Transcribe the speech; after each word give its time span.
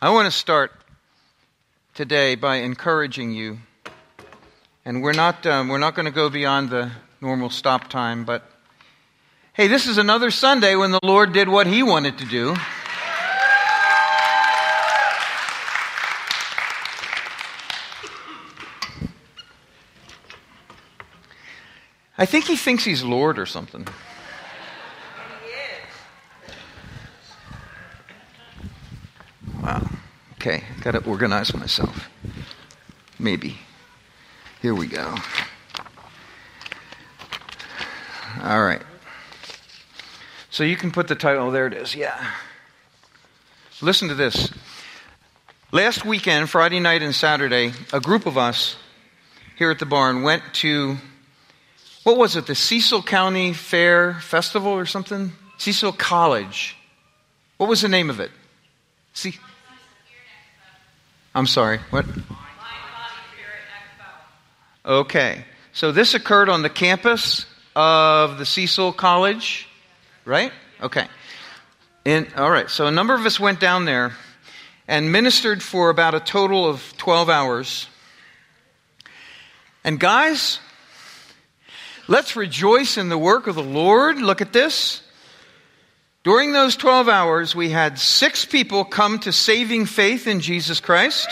I 0.00 0.10
want 0.10 0.26
to 0.26 0.30
start 0.30 0.70
today 1.94 2.36
by 2.36 2.58
encouraging 2.58 3.32
you. 3.32 3.58
And 4.84 5.02
we're 5.02 5.12
not, 5.12 5.44
um, 5.44 5.66
we're 5.66 5.78
not 5.78 5.96
going 5.96 6.06
to 6.06 6.12
go 6.12 6.30
beyond 6.30 6.70
the 6.70 6.92
normal 7.20 7.50
stop 7.50 7.90
time, 7.90 8.24
but 8.24 8.48
hey, 9.54 9.66
this 9.66 9.88
is 9.88 9.98
another 9.98 10.30
Sunday 10.30 10.76
when 10.76 10.92
the 10.92 11.00
Lord 11.02 11.32
did 11.32 11.48
what 11.48 11.66
He 11.66 11.82
wanted 11.82 12.16
to 12.18 12.24
do. 12.26 12.54
I 22.16 22.24
think 22.24 22.44
He 22.44 22.54
thinks 22.54 22.84
He's 22.84 23.02
Lord 23.02 23.36
or 23.36 23.46
something. 23.46 23.88
Okay, 30.48 30.64
got 30.80 30.92
to 30.92 31.04
organize 31.04 31.52
myself. 31.52 32.08
Maybe. 33.18 33.58
Here 34.62 34.74
we 34.74 34.86
go. 34.86 35.14
All 38.42 38.62
right. 38.62 38.80
So 40.48 40.64
you 40.64 40.74
can 40.74 40.90
put 40.90 41.06
the 41.06 41.14
title, 41.14 41.48
oh, 41.48 41.50
there 41.50 41.66
it 41.66 41.74
is, 41.74 41.94
yeah. 41.94 42.30
Listen 43.82 44.08
to 44.08 44.14
this. 44.14 44.50
Last 45.70 46.06
weekend, 46.06 46.48
Friday 46.48 46.80
night 46.80 47.02
and 47.02 47.14
Saturday, 47.14 47.72
a 47.92 48.00
group 48.00 48.24
of 48.24 48.38
us 48.38 48.76
here 49.56 49.70
at 49.70 49.78
the 49.78 49.84
barn 49.84 50.22
went 50.22 50.42
to, 50.54 50.96
what 52.04 52.16
was 52.16 52.36
it, 52.36 52.46
the 52.46 52.54
Cecil 52.54 53.02
County 53.02 53.52
Fair 53.52 54.14
Festival 54.14 54.72
or 54.72 54.86
something? 54.86 55.32
Cecil 55.58 55.92
College. 55.92 56.74
What 57.58 57.68
was 57.68 57.82
the 57.82 57.88
name 57.88 58.08
of 58.08 58.18
it? 58.18 58.30
See? 59.12 59.34
I'm 61.38 61.46
sorry, 61.46 61.78
what? 61.90 62.04
Okay. 64.84 65.44
So 65.72 65.92
this 65.92 66.14
occurred 66.14 66.48
on 66.48 66.62
the 66.62 66.68
campus 66.68 67.46
of 67.76 68.38
the 68.38 68.44
Cecil 68.44 68.92
College, 68.92 69.68
right? 70.24 70.50
Okay. 70.82 71.06
And, 72.04 72.26
all 72.34 72.50
right. 72.50 72.68
So 72.68 72.88
a 72.88 72.90
number 72.90 73.14
of 73.14 73.24
us 73.24 73.38
went 73.38 73.60
down 73.60 73.84
there 73.84 74.14
and 74.88 75.12
ministered 75.12 75.62
for 75.62 75.90
about 75.90 76.16
a 76.16 76.18
total 76.18 76.68
of 76.68 76.82
12 76.96 77.30
hours. 77.30 77.86
And 79.84 80.00
guys, 80.00 80.58
let's 82.08 82.34
rejoice 82.34 82.96
in 82.96 83.10
the 83.10 83.18
work 83.18 83.46
of 83.46 83.54
the 83.54 83.62
Lord. 83.62 84.20
Look 84.20 84.40
at 84.40 84.52
this. 84.52 85.02
During 86.28 86.52
those 86.52 86.76
12 86.76 87.08
hours, 87.08 87.56
we 87.56 87.70
had 87.70 87.98
six 87.98 88.44
people 88.44 88.84
come 88.84 89.18
to 89.20 89.32
saving 89.32 89.86
faith 89.86 90.26
in 90.26 90.40
Jesus 90.40 90.78
Christ. 90.78 91.26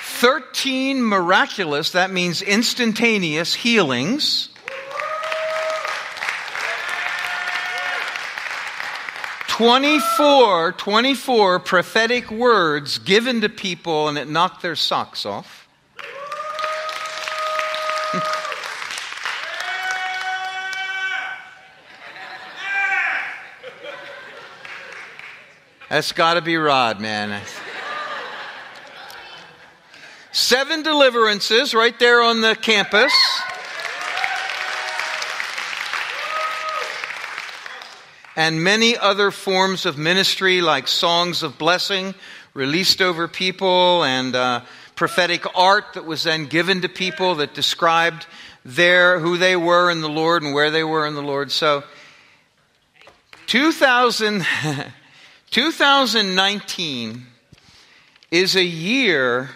Thirteen 0.00 1.04
miraculous, 1.04 1.90
that 1.90 2.10
means 2.10 2.40
instantaneous 2.40 3.52
healings. 3.52 4.48
24, 9.48 10.72
24 10.72 11.58
prophetic 11.58 12.30
words 12.30 12.96
given 12.96 13.42
to 13.42 13.50
people 13.50 14.08
and 14.08 14.16
it 14.16 14.30
knocked 14.30 14.62
their 14.62 14.76
socks 14.76 15.26
off. 15.26 15.67
That's 25.88 26.12
got 26.12 26.34
to 26.34 26.42
be 26.42 26.58
Rod, 26.58 27.00
man. 27.00 27.40
Seven 30.32 30.82
deliverances 30.82 31.72
right 31.72 31.98
there 31.98 32.20
on 32.20 32.42
the 32.42 32.54
campus. 32.54 33.10
And 38.36 38.62
many 38.62 38.98
other 38.98 39.30
forms 39.30 39.86
of 39.86 39.96
ministry, 39.96 40.60
like 40.60 40.88
songs 40.88 41.42
of 41.42 41.56
blessing 41.56 42.14
released 42.52 43.00
over 43.00 43.26
people, 43.26 44.04
and 44.04 44.36
uh, 44.36 44.60
prophetic 44.94 45.46
art 45.56 45.94
that 45.94 46.04
was 46.04 46.24
then 46.24 46.44
given 46.44 46.82
to 46.82 46.90
people 46.90 47.36
that 47.36 47.54
described 47.54 48.26
their 48.62 49.20
who 49.20 49.38
they 49.38 49.56
were 49.56 49.90
in 49.90 50.02
the 50.02 50.08
Lord 50.08 50.42
and 50.42 50.52
where 50.52 50.70
they 50.70 50.84
were 50.84 51.06
in 51.06 51.14
the 51.14 51.22
Lord. 51.22 51.50
So, 51.50 51.82
2000. 53.46 54.46
2019 55.50 57.26
is 58.30 58.54
a 58.54 58.64
year 58.64 59.48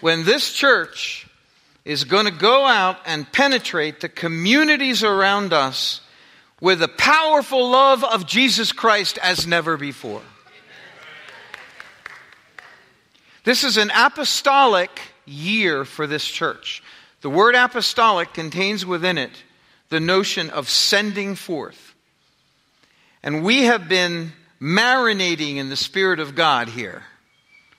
when 0.00 0.24
this 0.24 0.52
church 0.52 1.26
is 1.84 2.04
going 2.04 2.26
to 2.26 2.30
go 2.30 2.66
out 2.66 2.98
and 3.06 3.30
penetrate 3.32 4.00
the 4.00 4.08
communities 4.08 5.02
around 5.02 5.52
us 5.52 6.02
with 6.60 6.80
the 6.80 6.88
powerful 6.88 7.70
love 7.70 8.04
of 8.04 8.26
Jesus 8.26 8.72
Christ 8.72 9.18
as 9.22 9.46
never 9.46 9.78
before. 9.78 10.22
This 13.44 13.64
is 13.64 13.78
an 13.78 13.90
apostolic 13.94 15.00
year 15.24 15.86
for 15.86 16.06
this 16.06 16.26
church. 16.26 16.82
The 17.22 17.30
word 17.30 17.54
apostolic 17.54 18.34
contains 18.34 18.84
within 18.84 19.16
it 19.16 19.42
the 19.88 20.00
notion 20.00 20.50
of 20.50 20.68
sending 20.68 21.34
forth. 21.34 21.89
And 23.22 23.44
we 23.44 23.64
have 23.64 23.88
been 23.88 24.32
marinating 24.60 25.56
in 25.56 25.68
the 25.68 25.76
Spirit 25.76 26.20
of 26.20 26.34
God 26.34 26.68
here 26.68 27.02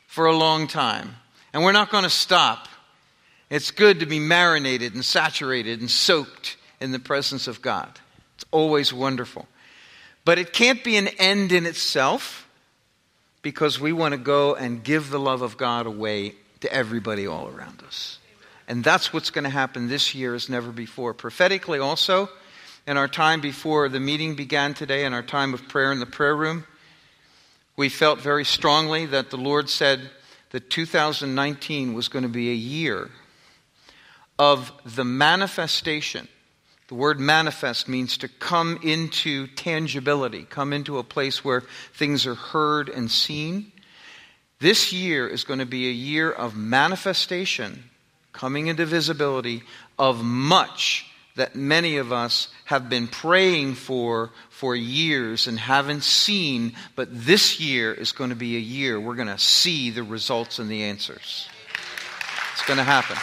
for 0.08 0.26
a 0.26 0.36
long 0.36 0.68
time. 0.68 1.16
And 1.54 1.64
we're 1.64 1.72
not 1.72 1.92
going 1.92 2.04
to 2.04 2.10
stop. 2.10 2.68
It's 3.50 3.72
good 3.72 4.00
to 4.00 4.06
be 4.06 4.20
marinated 4.20 4.94
and 4.94 5.04
saturated 5.04 5.80
and 5.80 5.90
soaked 5.90 6.58
in 6.80 6.92
the 6.92 7.00
presence 7.00 7.48
of 7.48 7.62
God. 7.62 8.00
It's 8.36 8.46
always 8.52 8.94
wonderful. 8.94 9.48
But 10.24 10.40
it 10.40 10.54
can't 10.54 10.84
be 10.84 10.98
an 10.98 11.08
end 11.08 11.52
in 11.52 11.66
itself 11.66 12.48
because 13.42 13.80
we 13.80 13.92
want 13.92 14.14
to 14.14 14.18
go 14.18 14.56
and 14.56 14.84
give 14.84 15.10
the 15.10 15.20
love 15.20 15.42
of 15.42 15.58
God 15.58 15.88
away 15.88 16.36
to 16.62 16.72
everybody 16.72 17.26
all 17.26 17.48
around 17.48 17.82
us. 17.88 18.20
And 18.68 18.84
that's 18.84 19.12
what's 19.12 19.32
going 19.32 19.44
to 19.44 19.50
happen 19.50 19.90
this 19.90 20.16
year 20.16 20.36
as 20.36 20.48
never 20.48 20.72
before. 20.72 21.14
Prophetically, 21.14 21.80
also, 21.80 22.30
in 22.88 22.98
our 22.98 23.08
time 23.08 23.42
before 23.42 23.90
the 23.90 24.00
meeting 24.00 24.36
began 24.36 24.74
today, 24.74 25.06
in 25.06 25.14
our 25.14 25.22
time 25.24 25.54
of 25.54 25.68
prayer 25.68 25.92
in 25.92 26.00
the 26.00 26.06
prayer 26.06 26.36
room, 26.36 26.66
we 27.76 27.90
felt 27.90 28.20
very 28.20 28.46
strongly 28.46 29.06
that 29.06 29.30
the 29.30 29.38
Lord 29.38 29.70
said 29.70 30.10
that 30.52 30.70
2019 30.70 31.94
was 31.94 32.08
going 32.08 32.24
to 32.24 32.30
be 32.30 32.50
a 32.50 32.56
year 32.56 33.10
of 34.38 34.72
the 34.84 35.06
manifestation. 35.06 36.28
The 36.88 36.96
word 36.96 37.20
manifest 37.20 37.88
means 37.88 38.18
to 38.18 38.28
come 38.28 38.80
into 38.84 39.48
tangibility, 39.48 40.44
come 40.44 40.74
into 40.74 40.98
a 40.98 41.04
place 41.04 41.46
where 41.46 41.64
things 41.94 42.28
are 42.28 42.36
heard 42.36 42.90
and 42.90 43.10
seen. 43.10 43.72
This 44.60 44.92
year 44.92 45.28
is 45.28 45.44
going 45.44 45.60
to 45.60 45.66
be 45.66 45.88
a 45.88 45.94
year 45.94 46.32
of 46.32 46.56
manifestation, 46.56 47.90
coming 48.34 48.68
into 48.68 48.86
visibility 48.86 49.64
of 49.98 50.24
much 50.24 51.11
that 51.36 51.56
many 51.56 51.98
of 51.98 52.12
us 52.12 52.50
have 52.66 52.90
been 52.90 53.08
praying 53.08 53.76
for 53.76 54.32
for 54.50 54.76
years 54.76 55.48
and 55.48 55.58
haven't 55.58 56.04
seen, 56.04 56.74
but 56.96 57.08
this 57.12 57.60
year 57.60 57.94
is 57.94 58.12
going 58.12 58.30
to 58.30 58.36
be 58.36 58.58
a 58.58 58.60
year 58.60 59.00
we're 59.00 59.16
going 59.16 59.28
to 59.28 59.38
see 59.38 59.90
the 59.90 60.04
results 60.04 60.60
and 60.60 60.70
the 60.70 60.84
answers. 60.84 61.48
It's 62.54 62.66
going 62.66 62.78
to 62.78 62.84
happen. 62.84 63.18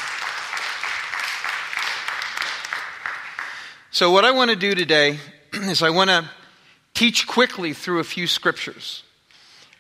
So, 3.91 4.11
what 4.11 4.25
I 4.25 4.33
want 4.33 4.51
to 4.51 4.57
do 4.57 4.75
today 4.75 5.19
is 5.53 5.83
I 5.83 5.91
want 5.91 6.11
to 6.11 6.29
teach 6.95 7.27
quickly 7.27 7.73
through 7.73 8.01
a 8.01 8.05
few 8.05 8.27
scriptures. 8.27 9.03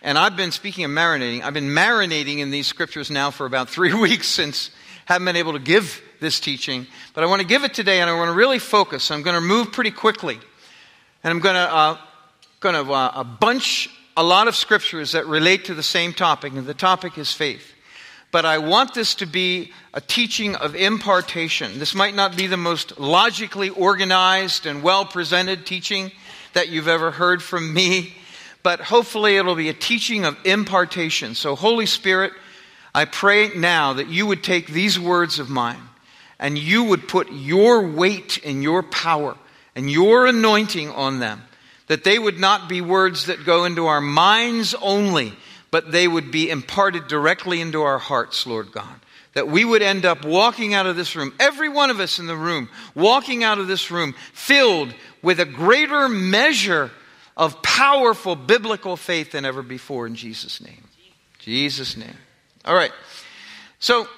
And 0.00 0.16
I've 0.16 0.36
been 0.36 0.52
speaking 0.52 0.84
of 0.84 0.90
marinating. 0.92 1.42
I've 1.42 1.54
been 1.54 1.70
marinating 1.70 2.38
in 2.38 2.50
these 2.50 2.66
scriptures 2.66 3.10
now 3.10 3.30
for 3.30 3.46
about 3.46 3.68
three 3.68 3.92
weeks 4.00 4.28
since 4.28 4.70
haven't 5.06 5.24
been 5.24 5.36
able 5.36 5.54
to 5.54 5.58
give 5.58 6.02
this 6.20 6.40
teaching, 6.40 6.86
but 7.14 7.24
I 7.24 7.26
want 7.26 7.42
to 7.42 7.46
give 7.46 7.64
it 7.64 7.74
today 7.74 8.00
and 8.00 8.10
I 8.10 8.16
want 8.16 8.28
to 8.28 8.34
really 8.34 8.58
focus. 8.58 9.10
I'm 9.10 9.22
going 9.22 9.34
to 9.34 9.40
move 9.40 9.72
pretty 9.72 9.90
quickly. 9.90 10.38
And 11.24 11.30
I'm 11.32 11.40
going 11.40 11.56
to, 11.56 11.74
uh, 11.74 11.98
going 12.60 12.74
to 12.74 12.92
uh, 12.92 13.24
bunch 13.24 13.90
a 14.16 14.22
lot 14.22 14.48
of 14.48 14.56
scriptures 14.56 15.12
that 15.12 15.26
relate 15.26 15.66
to 15.66 15.74
the 15.74 15.82
same 15.82 16.12
topic, 16.12 16.52
and 16.52 16.66
the 16.66 16.74
topic 16.74 17.18
is 17.18 17.32
faith. 17.32 17.72
But 18.30 18.44
I 18.44 18.58
want 18.58 18.92
this 18.92 19.14
to 19.16 19.26
be 19.26 19.72
a 19.94 20.00
teaching 20.00 20.54
of 20.54 20.74
impartation. 20.74 21.78
This 21.78 21.94
might 21.94 22.14
not 22.14 22.36
be 22.36 22.46
the 22.46 22.56
most 22.56 22.98
logically 22.98 23.70
organized 23.70 24.66
and 24.66 24.82
well 24.82 25.04
presented 25.04 25.64
teaching 25.64 26.12
that 26.52 26.68
you've 26.68 26.88
ever 26.88 27.10
heard 27.10 27.42
from 27.42 27.72
me, 27.72 28.14
but 28.62 28.80
hopefully 28.80 29.36
it'll 29.36 29.54
be 29.54 29.70
a 29.70 29.74
teaching 29.74 30.24
of 30.24 30.36
impartation. 30.44 31.34
So, 31.34 31.54
Holy 31.54 31.86
Spirit, 31.86 32.32
I 32.94 33.06
pray 33.06 33.50
now 33.56 33.94
that 33.94 34.08
you 34.08 34.26
would 34.26 34.42
take 34.42 34.66
these 34.66 34.98
words 34.98 35.38
of 35.38 35.48
mine 35.48 35.87
and 36.38 36.58
you 36.58 36.84
would 36.84 37.08
put 37.08 37.32
your 37.32 37.86
weight 37.86 38.44
and 38.44 38.62
your 38.62 38.82
power 38.82 39.36
and 39.74 39.90
your 39.90 40.26
anointing 40.26 40.90
on 40.90 41.20
them, 41.20 41.42
that 41.86 42.04
they 42.04 42.18
would 42.18 42.38
not 42.38 42.68
be 42.68 42.80
words 42.80 43.26
that 43.26 43.44
go 43.44 43.64
into 43.64 43.86
our 43.86 44.00
minds 44.00 44.74
only, 44.80 45.32
but 45.70 45.92
they 45.92 46.06
would 46.08 46.30
be 46.30 46.50
imparted 46.50 47.08
directly 47.08 47.60
into 47.60 47.82
our 47.82 47.98
hearts, 47.98 48.46
Lord 48.46 48.72
God. 48.72 49.00
That 49.34 49.48
we 49.48 49.64
would 49.64 49.82
end 49.82 50.04
up 50.04 50.24
walking 50.24 50.74
out 50.74 50.86
of 50.86 50.96
this 50.96 51.14
room, 51.14 51.32
every 51.38 51.68
one 51.68 51.90
of 51.90 52.00
us 52.00 52.18
in 52.18 52.26
the 52.26 52.36
room, 52.36 52.68
walking 52.94 53.44
out 53.44 53.58
of 53.58 53.68
this 53.68 53.90
room 53.90 54.14
filled 54.32 54.94
with 55.22 55.38
a 55.38 55.44
greater 55.44 56.08
measure 56.08 56.90
of 57.36 57.62
powerful 57.62 58.34
biblical 58.34 58.96
faith 58.96 59.32
than 59.32 59.44
ever 59.44 59.62
before 59.62 60.06
in 60.06 60.16
Jesus' 60.16 60.60
name. 60.60 60.88
Jesus' 61.38 61.96
name. 61.96 62.16
All 62.64 62.74
right. 62.74 62.92
So, 63.78 64.08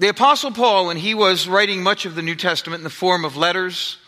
the 0.00 0.08
Apostle 0.08 0.50
Paul, 0.50 0.86
when 0.86 0.96
he 0.96 1.14
was 1.14 1.46
writing 1.46 1.82
much 1.82 2.06
of 2.06 2.14
the 2.14 2.22
New 2.22 2.34
Testament 2.34 2.80
in 2.80 2.84
the 2.84 2.88
form 2.88 3.26
of 3.26 3.36
letters, 3.36 3.98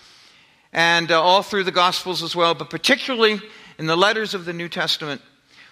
and 0.72 1.12
uh, 1.12 1.20
all 1.20 1.42
through 1.42 1.64
the 1.64 1.70
Gospels 1.70 2.22
as 2.22 2.34
well, 2.34 2.54
but 2.54 2.70
particularly 2.70 3.38
in 3.78 3.84
the 3.84 3.94
letters 3.94 4.32
of 4.32 4.46
the 4.46 4.54
New 4.54 4.70
Testament, 4.70 5.20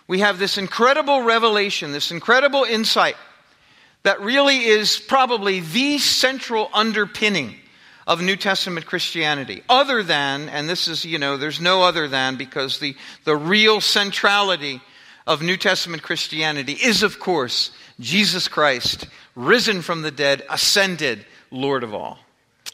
we 0.06 0.18
have 0.18 0.38
this 0.38 0.58
incredible 0.58 1.22
revelation, 1.22 1.92
this 1.92 2.10
incredible 2.10 2.64
insight 2.64 3.16
that 4.02 4.20
really 4.20 4.58
is 4.58 4.98
probably 4.98 5.60
the 5.60 5.96
central 5.96 6.68
underpinning 6.74 7.54
of 8.06 8.20
New 8.20 8.36
Testament 8.36 8.84
Christianity. 8.84 9.62
Other 9.70 10.02
than, 10.02 10.50
and 10.50 10.68
this 10.68 10.86
is, 10.86 11.02
you 11.02 11.18
know, 11.18 11.38
there's 11.38 11.62
no 11.62 11.82
other 11.82 12.08
than 12.08 12.36
because 12.36 12.78
the, 12.78 12.94
the 13.24 13.36
real 13.36 13.80
centrality 13.80 14.82
of 15.26 15.40
New 15.40 15.56
Testament 15.56 16.02
Christianity 16.02 16.74
is, 16.74 17.02
of 17.02 17.18
course, 17.18 17.70
Jesus 18.00 18.48
Christ, 18.48 19.06
risen 19.46 19.82
from 19.82 20.02
the 20.02 20.10
dead, 20.10 20.42
ascended, 20.48 21.24
Lord 21.50 21.82
of 21.82 21.94
all. 21.94 22.18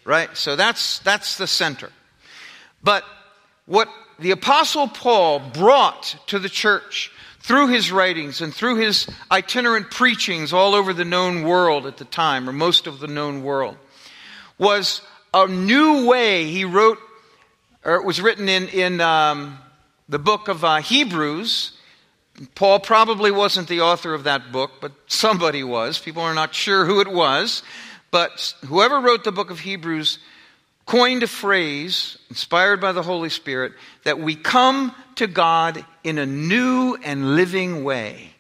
Right? 0.05 0.35
So 0.37 0.57
that's, 0.57 0.99
that's 1.01 1.37
the 1.37 1.47
center. 1.47 1.91
But 2.83 3.05
what 3.67 3.89
the 4.19 4.31
Apostle 4.31 4.89
Paul 4.89 5.41
brought 5.41 6.17
to 6.29 6.39
the 6.39 6.49
church 6.49 7.11
through 7.41 7.69
his 7.69 7.93
writings 7.93 8.41
and 8.41 8.53
through 8.53 8.77
his 8.77 9.07
itinerant 9.31 9.91
preachings 9.91 10.53
all 10.53 10.75
over 10.75 10.93
the 10.93 11.05
known 11.05 11.45
world 11.45 11.87
at 11.87 11.97
the 11.97 12.05
time, 12.05 12.49
or 12.49 12.53
most 12.53 12.87
of 12.87 12.99
the 12.99 13.07
known 13.07 13.43
world, 13.43 13.77
was 14.59 15.03
a 15.33 15.47
new 15.47 16.07
way 16.07 16.45
he 16.45 16.65
wrote, 16.65 16.99
or 17.85 17.97
it 17.97 18.05
was 18.05 18.21
written 18.21 18.49
in, 18.49 18.69
in 18.69 19.01
um, 19.01 19.59
the 20.09 20.19
book 20.19 20.49
of 20.49 20.65
uh, 20.65 20.77
Hebrews. 20.79 21.76
Paul 22.55 22.81
probably 22.81 23.31
wasn't 23.31 23.69
the 23.69 23.81
author 23.81 24.13
of 24.13 24.25
that 24.25 24.53
book, 24.53 24.73
but 24.81 24.93
somebody 25.07 25.65
was. 25.65 25.99
People 25.99 26.23
are 26.23 26.35
not 26.35 26.55
sure 26.55 26.85
who 26.85 27.01
it 27.01 27.09
was. 27.09 27.63
But 28.11 28.55
whoever 28.67 29.01
wrote 29.01 29.25
the 29.25 29.33
book 29.33 29.51
of 29.51 29.61
Hebrews 29.61 30.19
coined 30.85 31.23
a 31.23 31.27
phrase, 31.27 32.17
inspired 32.31 32.81
by 32.81 32.93
the 32.93 33.03
Holy 33.03 33.29
Spirit, 33.29 33.73
that 34.05 34.21
we 34.21 34.37
come 34.37 34.95
to 35.17 35.27
God 35.27 35.85
in 36.05 36.19
a 36.19 36.27
new 36.27 36.97
and 37.03 37.35
living 37.35 37.85
way. 37.85 38.31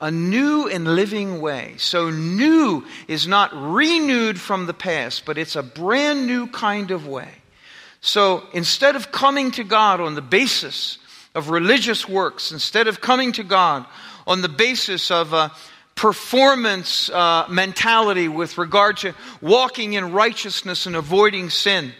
A 0.00 0.10
new 0.10 0.68
and 0.68 0.96
living 0.96 1.40
way. 1.40 1.74
So, 1.78 2.10
new 2.10 2.84
is 3.08 3.26
not 3.26 3.50
renewed 3.54 4.38
from 4.38 4.66
the 4.66 4.74
past, 4.74 5.24
but 5.24 5.38
it's 5.38 5.56
a 5.56 5.62
brand 5.62 6.26
new 6.26 6.46
kind 6.48 6.90
of 6.90 7.06
way. 7.06 7.30
So, 8.00 8.42
instead 8.52 8.96
of 8.96 9.12
coming 9.12 9.50
to 9.52 9.64
God 9.64 10.00
on 10.00 10.14
the 10.14 10.20
basis 10.20 10.98
of 11.34 11.50
religious 11.50 12.08
works, 12.08 12.52
instead 12.52 12.86
of 12.88 13.00
coming 13.00 13.32
to 13.32 13.42
God 13.42 13.86
on 14.26 14.42
the 14.42 14.48
basis 14.48 15.10
of 15.10 15.32
a 15.32 15.52
performance 15.94 17.08
uh, 17.10 17.46
mentality 17.48 18.28
with 18.28 18.58
regard 18.58 18.96
to 18.98 19.14
walking 19.40 19.92
in 19.94 20.12
righteousness 20.12 20.86
and 20.86 20.96
avoiding 20.96 21.50
sin, 21.50 21.92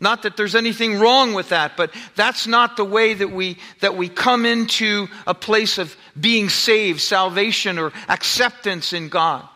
not 0.00 0.22
that 0.22 0.36
there's 0.36 0.54
anything 0.54 0.98
wrong 0.98 1.34
with 1.34 1.48
that, 1.48 1.76
but 1.76 1.92
that's 2.14 2.46
not 2.46 2.76
the 2.76 2.84
way 2.84 3.14
that 3.14 3.32
we, 3.32 3.58
that 3.80 3.96
we 3.96 4.08
come 4.08 4.46
into 4.46 5.08
a 5.26 5.34
place 5.34 5.78
of 5.78 5.96
being 6.18 6.48
saved, 6.48 7.00
salvation, 7.00 7.78
or 7.78 7.92
acceptance 8.08 8.92
in 8.92 9.08
God. 9.08 9.46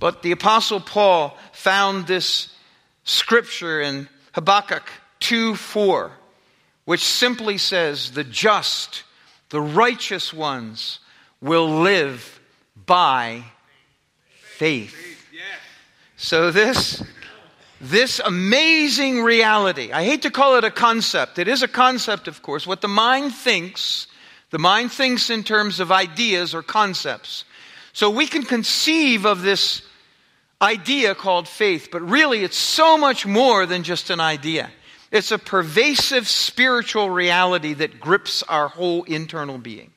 But 0.00 0.22
the 0.22 0.32
Apostle 0.32 0.80
Paul 0.80 1.36
found 1.52 2.06
this 2.06 2.52
scripture 3.04 3.80
in 3.80 4.08
Habakkuk 4.32 4.82
2 5.20 5.54
4, 5.54 6.12
which 6.88 7.04
simply 7.04 7.58
says, 7.58 8.12
The 8.12 8.24
just, 8.24 9.02
the 9.50 9.60
righteous 9.60 10.32
ones 10.32 11.00
will 11.38 11.80
live 11.80 12.40
by 12.86 13.44
faith. 14.56 14.96
So 16.16 16.50
this 16.50 17.04
this 17.78 18.20
amazing 18.24 19.20
reality. 19.20 19.92
I 19.92 20.02
hate 20.02 20.22
to 20.22 20.30
call 20.30 20.56
it 20.56 20.64
a 20.64 20.70
concept. 20.70 21.38
It 21.38 21.46
is 21.46 21.62
a 21.62 21.68
concept, 21.68 22.26
of 22.26 22.40
course. 22.40 22.66
What 22.66 22.80
the 22.80 22.88
mind 22.88 23.34
thinks, 23.34 24.06
the 24.48 24.58
mind 24.58 24.90
thinks 24.90 25.28
in 25.28 25.44
terms 25.44 25.80
of 25.80 25.92
ideas 25.92 26.54
or 26.54 26.62
concepts. 26.62 27.44
So 27.92 28.08
we 28.08 28.26
can 28.26 28.44
conceive 28.44 29.26
of 29.26 29.42
this 29.42 29.82
idea 30.62 31.14
called 31.14 31.48
faith, 31.48 31.90
but 31.92 32.00
really 32.00 32.44
it's 32.44 32.56
so 32.56 32.96
much 32.96 33.26
more 33.26 33.66
than 33.66 33.82
just 33.82 34.08
an 34.08 34.20
idea. 34.20 34.70
It's 35.10 35.30
a 35.30 35.38
pervasive 35.38 36.28
spiritual 36.28 37.08
reality 37.10 37.74
that 37.74 37.98
grips 37.98 38.42
our 38.42 38.68
whole 38.68 39.04
internal 39.04 39.58
being. 39.58 39.92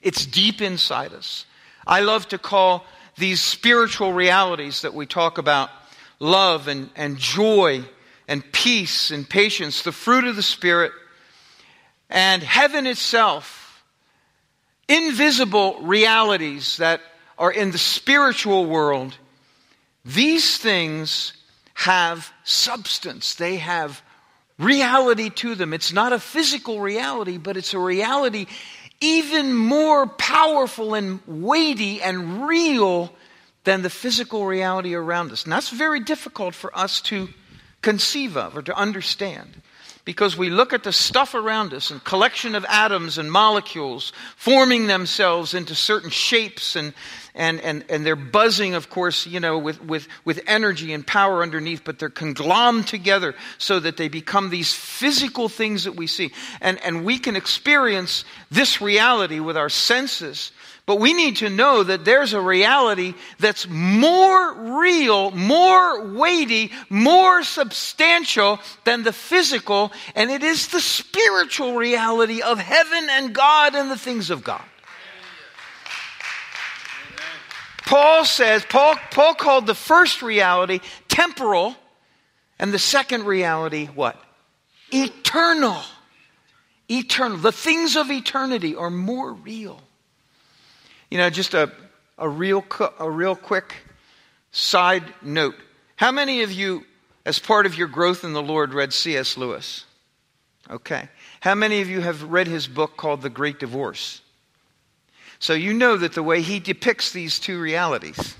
It's 0.00 0.24
deep 0.24 0.60
inside 0.60 1.12
us. 1.12 1.46
I 1.86 2.00
love 2.00 2.28
to 2.28 2.38
call 2.38 2.86
these 3.16 3.40
spiritual 3.40 4.12
realities 4.12 4.82
that 4.82 4.94
we 4.94 5.06
talk 5.06 5.38
about 5.38 5.70
love 6.18 6.68
and, 6.68 6.90
and 6.96 7.18
joy 7.18 7.84
and 8.26 8.42
peace 8.52 9.10
and 9.10 9.28
patience, 9.28 9.82
the 9.82 9.92
fruit 9.92 10.24
of 10.24 10.36
the 10.36 10.42
Spirit, 10.42 10.92
and 12.08 12.42
heaven 12.42 12.86
itself, 12.86 13.84
invisible 14.88 15.80
realities 15.82 16.78
that 16.78 17.00
are 17.38 17.52
in 17.52 17.70
the 17.70 17.78
spiritual 17.78 18.66
world, 18.66 19.16
these 20.04 20.58
things 20.58 21.32
have 21.74 22.32
substance. 22.44 23.34
They 23.34 23.56
have 23.56 24.02
reality 24.58 25.30
to 25.30 25.54
them. 25.54 25.72
It's 25.72 25.92
not 25.92 26.12
a 26.12 26.18
physical 26.18 26.80
reality, 26.80 27.38
but 27.38 27.56
it's 27.56 27.74
a 27.74 27.78
reality 27.78 28.46
even 29.00 29.52
more 29.54 30.06
powerful 30.06 30.94
and 30.94 31.20
weighty 31.26 32.00
and 32.00 32.46
real 32.46 33.12
than 33.64 33.82
the 33.82 33.90
physical 33.90 34.46
reality 34.46 34.94
around 34.94 35.32
us. 35.32 35.44
And 35.44 35.52
that's 35.52 35.70
very 35.70 36.00
difficult 36.00 36.54
for 36.54 36.76
us 36.76 37.00
to 37.02 37.28
conceive 37.82 38.36
of 38.36 38.56
or 38.56 38.62
to 38.62 38.76
understand 38.76 39.60
because 40.04 40.36
we 40.36 40.50
look 40.50 40.72
at 40.72 40.82
the 40.82 40.92
stuff 40.92 41.34
around 41.34 41.72
us 41.72 41.90
and 41.90 42.02
collection 42.04 42.54
of 42.54 42.64
atoms 42.68 43.16
and 43.18 43.30
molecules 43.30 44.12
forming 44.36 44.86
themselves 44.86 45.54
into 45.54 45.74
certain 45.74 46.10
shapes 46.10 46.76
and, 46.76 46.92
and, 47.34 47.60
and, 47.60 47.84
and 47.88 48.04
they're 48.04 48.14
buzzing, 48.14 48.74
of 48.74 48.90
course, 48.90 49.26
you 49.26 49.40
know, 49.40 49.58
with, 49.58 49.82
with, 49.82 50.06
with 50.24 50.40
energy 50.46 50.92
and 50.92 51.06
power 51.06 51.42
underneath, 51.42 51.82
but 51.84 51.98
they're 51.98 52.10
conglomerated 52.10 52.64
together 52.86 53.34
so 53.58 53.80
that 53.80 53.96
they 53.96 54.08
become 54.08 54.50
these 54.50 54.72
physical 54.72 55.48
things 55.48 55.84
that 55.84 55.96
we 55.96 56.06
see. 56.06 56.32
And, 56.60 56.80
and 56.82 57.04
we 57.04 57.18
can 57.18 57.36
experience 57.36 58.24
this 58.50 58.80
reality 58.80 59.40
with 59.40 59.56
our 59.56 59.68
senses 59.68 60.52
but 60.86 61.00
we 61.00 61.14
need 61.14 61.36
to 61.36 61.48
know 61.48 61.82
that 61.82 62.04
there's 62.04 62.34
a 62.34 62.40
reality 62.40 63.14
that's 63.38 63.66
more 63.68 64.80
real, 64.80 65.30
more 65.30 66.04
weighty, 66.12 66.72
more 66.90 67.42
substantial 67.42 68.60
than 68.84 69.02
the 69.02 69.12
physical, 69.12 69.92
and 70.14 70.30
it 70.30 70.42
is 70.42 70.68
the 70.68 70.80
spiritual 70.80 71.74
reality 71.74 72.42
of 72.42 72.58
heaven 72.58 73.08
and 73.10 73.34
God 73.34 73.74
and 73.74 73.90
the 73.90 73.98
things 73.98 74.28
of 74.28 74.44
God. 74.44 74.62
Paul 77.86 78.24
says, 78.24 78.64
Paul, 78.68 78.96
Paul 79.10 79.34
called 79.34 79.66
the 79.66 79.74
first 79.74 80.22
reality 80.22 80.80
temporal, 81.08 81.76
and 82.58 82.72
the 82.72 82.78
second 82.78 83.24
reality, 83.24 83.86
what? 83.86 84.22
Eternal. 84.92 85.80
Eternal. 86.88 87.38
The 87.38 87.52
things 87.52 87.96
of 87.96 88.10
eternity 88.10 88.74
are 88.74 88.90
more 88.90 89.32
real. 89.32 89.80
You 91.14 91.18
know, 91.18 91.30
just 91.30 91.54
a, 91.54 91.70
a, 92.18 92.28
real, 92.28 92.64
a 92.98 93.08
real 93.08 93.36
quick 93.36 93.76
side 94.50 95.04
note. 95.22 95.54
How 95.94 96.10
many 96.10 96.42
of 96.42 96.50
you, 96.50 96.84
as 97.24 97.38
part 97.38 97.66
of 97.66 97.78
your 97.78 97.86
growth 97.86 98.24
in 98.24 98.32
the 98.32 98.42
Lord, 98.42 98.74
read 98.74 98.92
C.S. 98.92 99.36
Lewis? 99.36 99.84
Okay. 100.68 101.08
How 101.38 101.54
many 101.54 101.80
of 101.82 101.88
you 101.88 102.00
have 102.00 102.24
read 102.24 102.48
his 102.48 102.66
book 102.66 102.96
called 102.96 103.22
The 103.22 103.30
Great 103.30 103.60
Divorce? 103.60 104.22
So 105.38 105.52
you 105.52 105.72
know 105.72 105.96
that 105.96 106.14
the 106.14 106.22
way 106.24 106.42
he 106.42 106.58
depicts 106.58 107.12
these 107.12 107.38
two 107.38 107.60
realities 107.60 108.34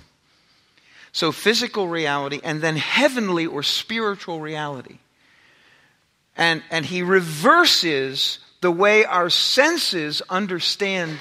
so 1.12 1.30
physical 1.30 1.86
reality 1.86 2.40
and 2.42 2.60
then 2.60 2.76
heavenly 2.76 3.46
or 3.46 3.62
spiritual 3.62 4.40
reality. 4.40 4.98
And, 6.36 6.60
and 6.72 6.84
he 6.84 7.02
reverses 7.02 8.40
the 8.62 8.72
way 8.72 9.04
our 9.04 9.30
senses 9.30 10.22
understand 10.28 11.18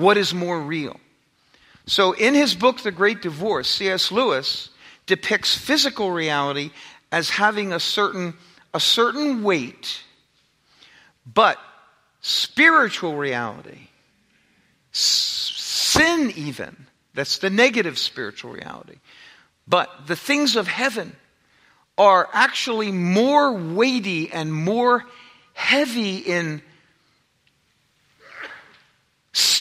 what 0.00 0.16
is 0.16 0.34
more 0.34 0.60
real. 0.60 0.98
So, 1.86 2.12
in 2.12 2.34
his 2.34 2.54
book, 2.54 2.80
The 2.80 2.90
Great 2.90 3.22
Divorce, 3.22 3.68
C.S. 3.68 4.12
Lewis 4.12 4.70
depicts 5.06 5.56
physical 5.56 6.10
reality 6.10 6.70
as 7.10 7.30
having 7.30 7.72
a 7.72 7.80
certain, 7.80 8.34
a 8.72 8.80
certain 8.80 9.42
weight, 9.42 10.02
but 11.26 11.58
spiritual 12.20 13.16
reality, 13.16 13.88
sin 14.92 16.32
even, 16.36 16.86
that's 17.14 17.38
the 17.38 17.50
negative 17.50 17.98
spiritual 17.98 18.52
reality, 18.52 18.98
but 19.66 20.06
the 20.06 20.16
things 20.16 20.56
of 20.56 20.68
heaven 20.68 21.16
are 21.98 22.28
actually 22.32 22.92
more 22.92 23.52
weighty 23.52 24.30
and 24.30 24.52
more 24.52 25.04
heavy 25.54 26.18
in 26.18 26.62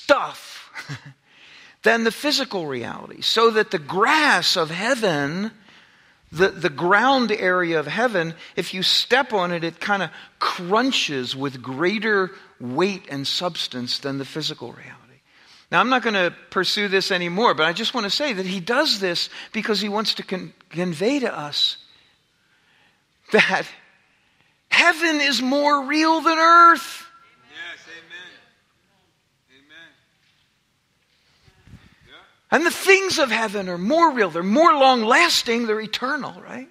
stuff 0.09 0.71
than 1.83 2.03
the 2.03 2.11
physical 2.11 2.65
reality. 2.65 3.21
So 3.21 3.51
that 3.51 3.69
the 3.69 3.77
grass 3.77 4.57
of 4.57 4.71
heaven, 4.71 5.51
the, 6.31 6.49
the 6.49 6.71
ground 6.71 7.31
area 7.31 7.79
of 7.79 7.85
heaven, 7.85 8.33
if 8.55 8.73
you 8.73 8.81
step 8.81 9.33
on 9.33 9.51
it, 9.51 9.63
it 9.63 9.79
kind 9.79 10.01
of 10.01 10.09
crunches 10.39 11.35
with 11.35 11.61
greater 11.61 12.31
weight 12.59 13.05
and 13.09 13.27
substance 13.27 13.99
than 13.99 14.17
the 14.17 14.25
physical 14.25 14.69
reality. 14.69 14.95
Now, 15.71 15.79
I'm 15.79 15.89
not 15.89 16.01
going 16.01 16.15
to 16.15 16.33
pursue 16.49 16.87
this 16.87 17.11
anymore, 17.11 17.53
but 17.53 17.67
I 17.67 17.73
just 17.73 17.93
want 17.93 18.05
to 18.05 18.09
say 18.09 18.33
that 18.33 18.47
he 18.47 18.59
does 18.59 18.99
this 18.99 19.29
because 19.53 19.79
he 19.79 19.89
wants 19.89 20.15
to 20.15 20.23
con- 20.23 20.53
convey 20.71 21.19
to 21.19 21.37
us 21.37 21.77
that 23.31 23.67
heaven 24.69 25.21
is 25.21 25.39
more 25.39 25.85
real 25.85 26.21
than 26.21 26.39
earth. 26.39 27.05
And 32.51 32.65
the 32.65 32.71
things 32.71 33.19
of 33.19 33.29
heaven 33.29 33.69
are 33.69 33.77
more 33.77 34.11
real, 34.11 34.29
they're 34.29 34.43
more 34.43 34.73
long 34.73 35.03
lasting, 35.03 35.67
they're 35.67 35.81
eternal, 35.81 36.41
right? 36.41 36.69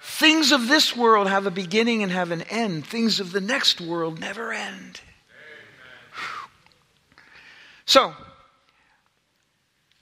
Things 0.00 0.52
of 0.52 0.68
this 0.68 0.94
world 0.94 1.28
have 1.28 1.46
a 1.46 1.50
beginning 1.50 2.02
and 2.02 2.12
have 2.12 2.30
an 2.30 2.42
end. 2.42 2.86
Things 2.86 3.20
of 3.20 3.32
the 3.32 3.40
next 3.40 3.80
world 3.80 4.20
never 4.20 4.52
end. 4.52 5.00
So, 7.86 8.14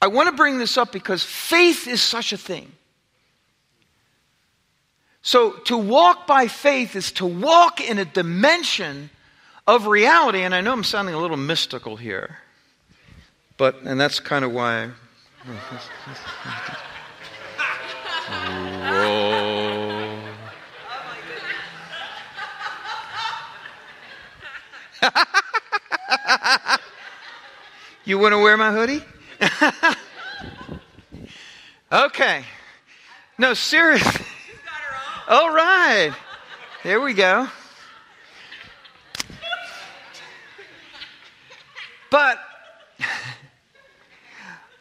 I 0.01 0.09
want 0.09 0.29
to 0.29 0.35
bring 0.35 0.59
this 0.59 0.77
up 0.77 0.91
because 0.91 1.23
faith 1.23 1.87
is 1.87 2.03
such 2.03 2.33
a 2.33 2.37
thing. 2.37 2.73
So, 5.23 5.53
to 5.67 5.77
walk 5.77 6.27
by 6.27 6.49
faith 6.49 6.97
is 6.97 7.13
to 7.13 7.27
walk 7.27 7.81
in 7.81 7.99
a 7.99 8.05
dimension 8.05 9.11
of 9.69 9.87
reality. 9.87 10.41
And 10.43 10.53
I 10.53 10.63
know 10.63 10.73
I'm 10.73 10.83
sounding 10.83 11.15
a 11.15 11.21
little 11.21 11.37
mystical 11.37 11.97
here. 11.97 12.39
But, 13.57 13.77
and 13.85 14.01
that's 14.01 14.21
kind 14.21 14.45
of 14.45 14.53
why. 14.53 14.91
You 28.05 28.19
want 28.19 28.33
to 28.33 28.39
wear 28.39 28.57
my 28.57 28.73
hoodie? 28.73 29.05
okay. 31.93 32.45
No, 33.39 33.55
seriously. 33.55 34.27
All 35.29 35.55
right. 35.55 36.13
There 36.83 37.01
we 37.01 37.15
go. 37.15 37.47
But 42.11 42.39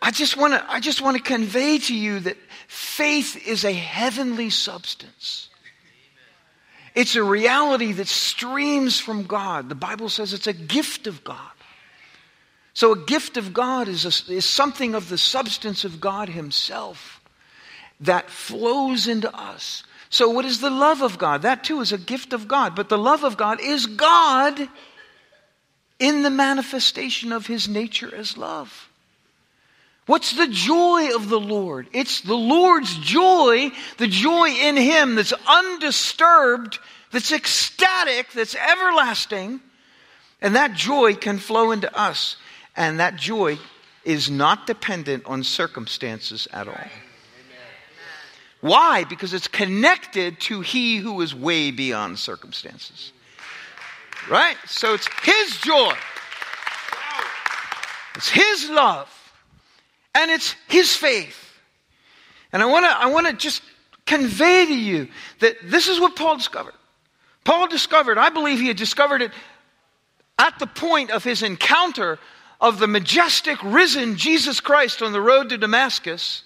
I 0.01 0.11
just 0.11 0.35
want 0.35 0.53
to 0.53 0.65
I 0.71 0.79
just 0.79 1.01
want 1.01 1.17
to 1.17 1.23
convey 1.23 1.77
to 1.77 1.95
you 1.95 2.19
that 2.21 2.37
faith 2.67 3.47
is 3.47 3.63
a 3.63 3.73
heavenly 3.73 4.49
substance. 4.49 5.49
It's 6.93 7.15
a 7.15 7.23
reality 7.23 7.93
that 7.93 8.07
streams 8.07 8.99
from 8.99 9.23
God. 9.23 9.69
The 9.69 9.75
Bible 9.75 10.09
says 10.09 10.33
it's 10.33 10.47
a 10.47 10.53
gift 10.53 11.07
of 11.07 11.23
God. 11.23 11.37
So, 12.73 12.93
a 12.93 12.97
gift 12.97 13.37
of 13.37 13.53
God 13.53 13.87
is, 13.87 14.05
a, 14.05 14.33
is 14.33 14.45
something 14.45 14.95
of 14.95 15.09
the 15.09 15.17
substance 15.17 15.83
of 15.83 15.99
God 15.99 16.29
Himself 16.29 17.21
that 17.99 18.29
flows 18.29 19.07
into 19.07 19.33
us. 19.35 19.83
So, 20.09 20.29
what 20.29 20.45
is 20.45 20.61
the 20.61 20.69
love 20.69 21.01
of 21.01 21.17
God? 21.17 21.41
That 21.41 21.63
too 21.63 21.81
is 21.81 21.91
a 21.91 21.97
gift 21.97 22.33
of 22.33 22.47
God. 22.47 22.75
But 22.75 22.89
the 22.89 22.97
love 22.97 23.23
of 23.23 23.35
God 23.37 23.59
is 23.61 23.85
God 23.85 24.69
in 25.99 26.23
the 26.23 26.29
manifestation 26.29 27.31
of 27.31 27.45
His 27.45 27.67
nature 27.67 28.13
as 28.15 28.37
love. 28.37 28.89
What's 30.11 30.33
the 30.33 30.47
joy 30.47 31.15
of 31.15 31.29
the 31.29 31.39
Lord? 31.39 31.87
It's 31.93 32.19
the 32.19 32.35
Lord's 32.35 32.97
joy, 32.97 33.71
the 33.95 34.07
joy 34.07 34.49
in 34.49 34.75
Him 34.75 35.15
that's 35.15 35.31
undisturbed, 35.47 36.79
that's 37.13 37.31
ecstatic, 37.31 38.29
that's 38.33 38.53
everlasting. 38.53 39.61
And 40.41 40.57
that 40.57 40.73
joy 40.73 41.15
can 41.15 41.37
flow 41.37 41.71
into 41.71 41.97
us. 41.97 42.35
And 42.75 42.99
that 42.99 43.15
joy 43.15 43.57
is 44.03 44.29
not 44.29 44.67
dependent 44.67 45.25
on 45.27 45.45
circumstances 45.45 46.45
at 46.51 46.67
all. 46.67 46.87
Why? 48.59 49.05
Because 49.05 49.33
it's 49.33 49.47
connected 49.47 50.41
to 50.41 50.59
He 50.59 50.97
who 50.97 51.21
is 51.21 51.33
way 51.33 51.71
beyond 51.71 52.19
circumstances. 52.19 53.13
Right? 54.29 54.57
So 54.65 54.93
it's 54.93 55.07
His 55.23 55.55
joy, 55.61 55.93
it's 58.15 58.27
His 58.27 58.69
love 58.69 59.07
and 60.13 60.31
it's 60.31 60.55
his 60.67 60.95
faith. 60.95 61.37
And 62.51 62.61
I 62.61 62.65
want 62.65 62.85
to 62.85 62.89
I 62.89 63.07
want 63.07 63.27
to 63.27 63.33
just 63.33 63.61
convey 64.05 64.65
to 64.65 64.77
you 64.77 65.07
that 65.39 65.55
this 65.63 65.87
is 65.87 65.99
what 65.99 66.15
Paul 66.15 66.37
discovered. 66.37 66.73
Paul 67.43 67.67
discovered, 67.67 68.17
I 68.17 68.29
believe 68.29 68.59
he 68.59 68.67
had 68.67 68.77
discovered 68.77 69.21
it 69.21 69.31
at 70.37 70.59
the 70.59 70.67
point 70.67 71.11
of 71.11 71.23
his 71.23 71.43
encounter 71.43 72.19
of 72.59 72.77
the 72.77 72.87
majestic 72.87 73.57
risen 73.63 74.17
Jesus 74.17 74.59
Christ 74.59 75.01
on 75.01 75.13
the 75.13 75.21
road 75.21 75.49
to 75.49 75.57
Damascus 75.57 76.43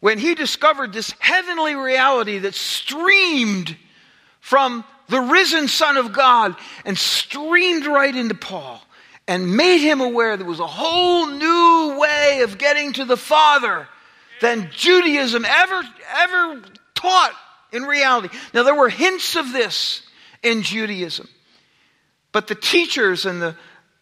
when 0.00 0.18
he 0.18 0.34
discovered 0.34 0.92
this 0.92 1.14
heavenly 1.18 1.74
reality 1.74 2.38
that 2.38 2.54
streamed 2.54 3.76
from 4.40 4.84
the 5.08 5.20
risen 5.20 5.68
Son 5.68 5.96
of 5.96 6.12
God 6.12 6.56
and 6.84 6.98
streamed 6.98 7.86
right 7.86 8.14
into 8.14 8.34
Paul 8.34 8.82
and 9.26 9.56
made 9.56 9.78
him 9.78 10.00
aware 10.00 10.36
there 10.36 10.46
was 10.46 10.60
a 10.60 10.66
whole 10.66 11.26
new 11.26 11.98
way 11.98 12.40
of 12.42 12.58
getting 12.58 12.92
to 12.94 13.04
the 13.04 13.16
Father 13.16 13.88
than 14.40 14.70
Judaism 14.70 15.44
ever, 15.44 15.82
ever 16.16 16.62
taught 16.94 17.32
in 17.72 17.84
reality. 17.84 18.28
Now, 18.52 18.62
there 18.62 18.74
were 18.74 18.88
hints 18.88 19.36
of 19.36 19.52
this 19.52 20.02
in 20.42 20.62
Judaism, 20.62 21.28
but 22.32 22.46
the 22.46 22.54
teachers 22.54 23.24
and 23.24 23.40
the, 23.40 23.56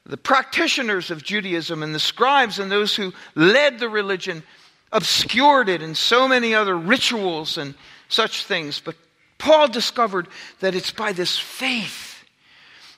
the 0.05 0.17
practitioners 0.17 1.11
of 1.11 1.23
Judaism 1.23 1.83
and 1.83 1.95
the 1.95 2.00
scribes 2.00 2.59
and 2.59 2.71
those 2.71 2.97
who 2.97 3.12
led 3.35 3.79
the 3.79 3.88
religion 3.88 4.43
obscured 4.91 5.69
it 5.69 5.83
in 5.83 5.95
so 5.95 6.26
many 6.26 6.55
other 6.55 6.76
rituals 6.76 7.57
and 7.57 7.75
such 8.09 8.45
things. 8.45 8.81
But 8.85 8.97
Paul 9.38 9.69
discovered 9.69 10.29
that 10.61 10.75
it's 10.75 10.91
by 10.91 11.12
this 11.12 11.38
faith 11.38 12.12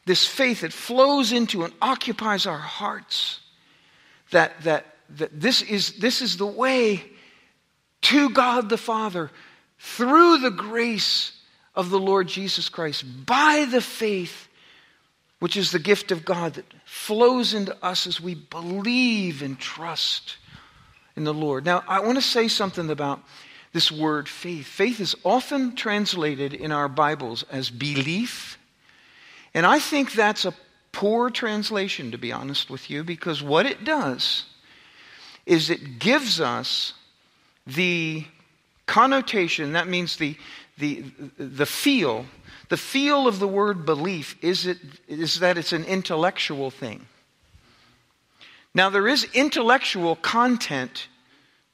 this 0.07 0.27
faith 0.27 0.61
that 0.61 0.73
flows 0.73 1.33
into 1.33 1.65
and 1.65 1.73
occupies 1.81 2.47
our 2.47 2.59
hearts, 2.59 3.41
that, 4.31 4.61
that, 4.63 4.87
that 5.11 5.41
this, 5.41 5.63
is, 5.63 5.93
this 5.99 6.21
is 6.21 6.37
the 6.37 6.47
way 6.47 7.03
to 8.03 8.31
God 8.31 8.69
the 8.69 8.77
Father 8.77 9.31
through 9.79 10.39
the 10.39 10.51
grace 10.51 11.33
of 11.75 11.91
the 11.91 11.99
Lord 11.99 12.29
Jesus 12.29 12.69
Christ, 12.69 13.05
by 13.27 13.67
the 13.71 13.81
faith 13.81 14.49
which 15.41 15.57
is 15.57 15.73
the 15.73 15.79
gift 15.79 16.13
of 16.13 16.25
God 16.25 16.55
that 16.55 16.65
flows 16.85 17.53
into 17.53 17.77
us 17.85 18.07
as 18.07 18.21
we 18.21 18.35
believe 18.35 19.43
and 19.43 19.59
trust 19.59 20.37
in 21.17 21.25
the 21.25 21.35
Lord. 21.35 21.65
Now, 21.65 21.83
I 21.87 22.01
want 22.01 22.17
to 22.17 22.23
say 22.23 22.49
something 22.49 22.89
about 22.91 23.23
this 23.73 23.91
word 23.91 24.29
faith. 24.29 24.67
Faith 24.67 25.01
is 25.01 25.17
often 25.25 25.75
translated 25.75 26.55
in 26.55 26.73
our 26.73 26.89
Bibles 26.89 27.43
as 27.51 27.71
belief 27.71 28.59
and 29.55 29.65
I 29.65 29.79
think 29.79 30.13
that's 30.13 30.45
a 30.45 30.55
poor 30.93 31.31
translation, 31.31 32.11
to 32.11 32.19
be 32.19 32.33
honest 32.33 32.71
with 32.71 32.91
you, 32.91 33.05
because 33.05 33.43
what 33.43 33.67
it 33.67 33.85
does 33.85 34.45
is 35.47 35.71
it 35.71 35.99
gives 35.99 36.41
us 36.41 36.95
the 37.67 38.25
connotation, 38.87 39.73
that 39.73 39.89
means 39.89 40.17
the, 40.17 40.37
the, 40.79 41.05
the 41.39 41.67
feel, 41.67 42.27
the 42.69 42.77
feel 42.77 43.27
of 43.27 43.39
the 43.39 43.49
word 43.49 43.87
belief 43.87 44.37
is, 44.43 44.67
it, 44.67 44.79
is 45.09 45.41
that 45.41 45.57
it's 45.59 45.73
an 45.73 45.85
intellectual 45.85 46.71
thing. 46.71 47.07
Now, 48.75 48.91
there 48.91 49.07
is 49.07 49.25
intellectual 49.35 50.17
content 50.17 51.09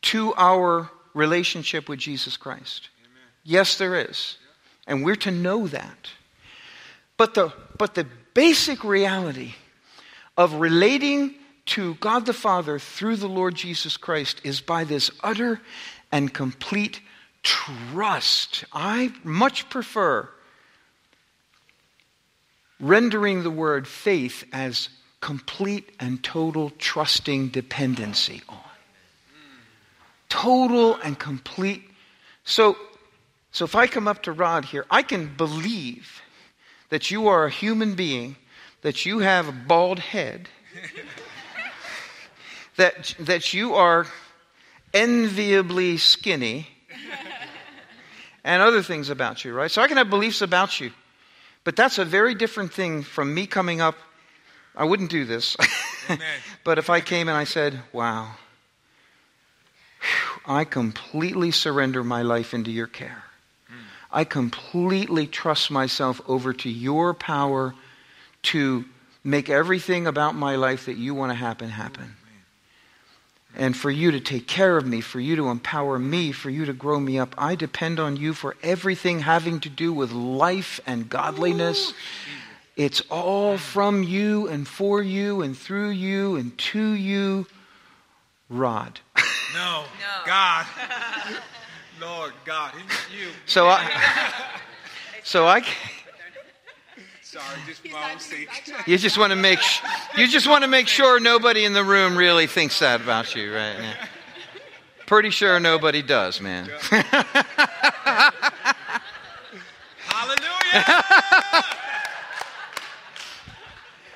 to 0.02 0.34
our 0.34 0.90
relationship 1.14 1.88
with 1.88 1.99
Jesus 1.99 2.37
Christ. 2.37 2.88
Amen. 3.00 3.22
Yes, 3.42 3.78
there 3.78 3.96
is. 3.96 4.37
And 4.87 5.04
we're 5.04 5.16
to 5.16 5.30
know 5.30 5.66
that. 5.66 6.10
But 7.21 7.35
the, 7.35 7.53
but 7.77 7.95
the 7.95 8.07
basic 8.33 8.83
reality 8.83 9.53
of 10.39 10.55
relating 10.55 11.35
to 11.67 11.93
God 11.97 12.25
the 12.25 12.33
Father 12.33 12.79
through 12.79 13.17
the 13.17 13.29
Lord 13.29 13.55
Jesus 13.55 13.99
Christ 13.99 14.41
is 14.43 14.62
by 14.62 14.85
this 14.85 15.11
utter 15.23 15.61
and 16.11 16.33
complete 16.33 17.03
trust. 17.43 18.65
I 18.73 19.12
much 19.23 19.69
prefer 19.69 20.31
rendering 22.81 23.43
the 23.43 23.50
word 23.50 23.87
faith 23.87 24.45
as 24.50 24.89
complete 25.21 25.95
and 26.00 26.25
total 26.25 26.71
trusting 26.79 27.49
dependency 27.49 28.41
on. 28.49 28.57
Total 30.31 30.95
and 30.95 31.19
complete. 31.19 31.83
So, 32.45 32.79
so 33.53 33.67
if 33.67 33.75
I 33.75 33.89
come 33.89 34.09
up 34.09 34.23
to 34.23 34.33
Rod 34.33 34.65
here, 34.65 34.87
I 34.91 35.03
can 35.03 35.37
believe 35.37 36.23
that 36.90 37.11
you 37.11 37.28
are 37.28 37.47
a 37.47 37.50
human 37.50 37.94
being, 37.94 38.37
that 38.82 39.06
you 39.06 39.20
have 39.20 39.49
a 39.49 39.52
bald 39.52 39.99
head, 39.99 40.49
that, 42.76 43.14
that 43.18 43.54
you 43.54 43.75
are 43.75 44.06
enviably 44.92 45.97
skinny, 45.97 46.66
and 48.44 48.62
other 48.62 48.82
things 48.82 49.11
about 49.11 49.44
you, 49.44 49.52
right? 49.52 49.70
So 49.70 49.82
I 49.82 49.88
can 49.88 49.97
have 49.97 50.11
beliefs 50.11 50.42
about 50.42 50.80
you. 50.80 50.92
But 51.64 51.76
that's 51.76 51.99
a 51.99 52.04
very 52.04 52.35
different 52.35 52.73
thing 52.73 53.02
from 53.02 53.35
me 53.35 53.47
coming 53.47 53.80
up. 53.80 53.97
I 54.75 54.85
wouldn't 54.85 55.11
do 55.11 55.25
this. 55.25 55.56
but 56.64 56.78
if 56.78 56.88
I 56.88 57.00
came 57.00 57.28
and 57.28 57.37
I 57.37 57.44
said, 57.44 57.80
wow, 57.92 58.37
I 60.47 60.64
completely 60.64 61.50
surrender 61.50 62.02
my 62.02 62.23
life 62.23 62.54
into 62.54 62.70
your 62.70 62.87
care. 62.87 63.25
I 64.12 64.25
completely 64.25 65.26
trust 65.26 65.71
myself 65.71 66.21
over 66.26 66.52
to 66.52 66.69
your 66.71 67.14
power 67.14 67.75
to 68.43 68.85
make 69.23 69.49
everything 69.49 70.07
about 70.07 70.35
my 70.35 70.57
life 70.57 70.87
that 70.87 70.97
you 70.97 71.14
want 71.14 71.31
to 71.31 71.37
happen 71.37 71.69
happen. 71.71 72.17
And 73.57 73.76
for 73.76 73.90
you 73.90 74.12
to 74.12 74.21
take 74.21 74.47
care 74.47 74.76
of 74.76 74.87
me, 74.87 75.00
for 75.00 75.19
you 75.19 75.37
to 75.37 75.49
empower 75.49 75.99
me, 75.99 76.31
for 76.31 76.50
you 76.50 76.64
to 76.67 76.73
grow 76.73 77.00
me 77.00 77.19
up. 77.19 77.35
I 77.37 77.57
depend 77.57 77.99
on 77.99 78.17
you 78.17 78.33
for 78.33 78.57
everything 78.62 79.21
having 79.21 79.59
to 79.61 79.69
do 79.69 79.93
with 79.93 80.12
life 80.12 80.81
and 80.87 81.09
godliness. 81.09 81.93
It's 82.76 83.02
all 83.11 83.59
from 83.59 84.05
you 84.05 84.47
and 84.47 84.67
for 84.67 85.02
you 85.02 85.43
and 85.43 85.59
through 85.59 85.90
you 85.90 86.37
and 86.37 86.57
to 86.59 86.90
you, 86.93 87.47
Rod. 88.49 89.00
No, 89.52 89.83
no. 89.83 90.26
God. 90.26 90.67
Lord 92.00 92.33
God, 92.45 92.73
you. 93.14 93.28
So 93.47 93.66
I, 93.66 94.33
so 95.25 95.47
I. 95.47 95.62
Sorry, 97.23 97.45
just 97.66 97.85
my 97.92 98.12
own 98.12 98.19
sake. 98.19 98.49
You 98.87 98.99
just 98.99 99.19
want 99.19 99.30
to 99.30 99.37
make 99.37 99.61
you 100.16 100.26
just 100.26 100.49
want 100.49 100.64
to 100.64 100.69
make 100.69 100.88
sure 100.88 101.21
nobody 101.21 101.64
in 101.64 101.73
the 101.75 101.85
room 101.85 102.16
really 102.16 102.47
thinks 102.47 102.78
that 102.80 103.00
about 103.00 103.37
you, 103.37 103.54
right? 103.54 103.76
Yeah. 103.78 104.07
Pretty 105.07 105.30
sure 105.30 105.61
nobody 105.61 106.02
does, 106.02 106.40
man. 106.40 106.69
Hallelujah. 110.07 110.85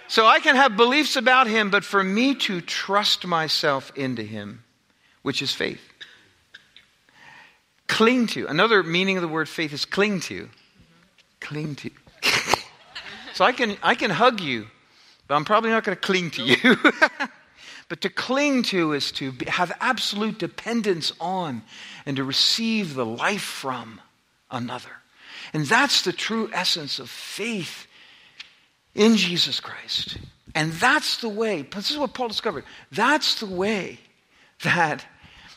so 0.08 0.26
I 0.26 0.40
can 0.40 0.56
have 0.56 0.76
beliefs 0.76 1.16
about 1.16 1.46
him, 1.46 1.70
but 1.70 1.84
for 1.84 2.02
me 2.02 2.34
to 2.36 2.60
trust 2.60 3.26
myself 3.26 3.92
into 3.96 4.22
him, 4.22 4.64
which 5.22 5.42
is 5.42 5.52
faith. 5.52 5.93
Cling 7.88 8.26
to. 8.28 8.46
Another 8.46 8.82
meaning 8.82 9.16
of 9.16 9.22
the 9.22 9.28
word 9.28 9.48
faith 9.48 9.72
is 9.72 9.84
cling 9.84 10.20
to. 10.20 10.48
Cling 11.40 11.74
to. 11.76 11.90
so 13.34 13.44
I 13.44 13.52
can, 13.52 13.76
I 13.82 13.94
can 13.94 14.10
hug 14.10 14.40
you, 14.40 14.66
but 15.28 15.34
I'm 15.34 15.44
probably 15.44 15.70
not 15.70 15.84
going 15.84 15.96
to 15.96 16.00
cling 16.00 16.30
to 16.32 16.42
you. 16.42 16.76
but 17.88 18.00
to 18.00 18.10
cling 18.10 18.62
to 18.64 18.92
is 18.92 19.12
to 19.12 19.32
have 19.48 19.76
absolute 19.80 20.38
dependence 20.38 21.12
on 21.20 21.62
and 22.06 22.16
to 22.16 22.24
receive 22.24 22.94
the 22.94 23.06
life 23.06 23.42
from 23.42 24.00
another. 24.50 24.90
And 25.52 25.66
that's 25.66 26.02
the 26.02 26.12
true 26.12 26.50
essence 26.52 26.98
of 26.98 27.10
faith 27.10 27.86
in 28.94 29.16
Jesus 29.16 29.60
Christ. 29.60 30.18
And 30.54 30.72
that's 30.72 31.18
the 31.18 31.28
way, 31.28 31.62
this 31.62 31.90
is 31.90 31.98
what 31.98 32.14
Paul 32.14 32.28
discovered. 32.28 32.64
That's 32.92 33.40
the 33.40 33.46
way 33.46 33.98
that, 34.62 35.04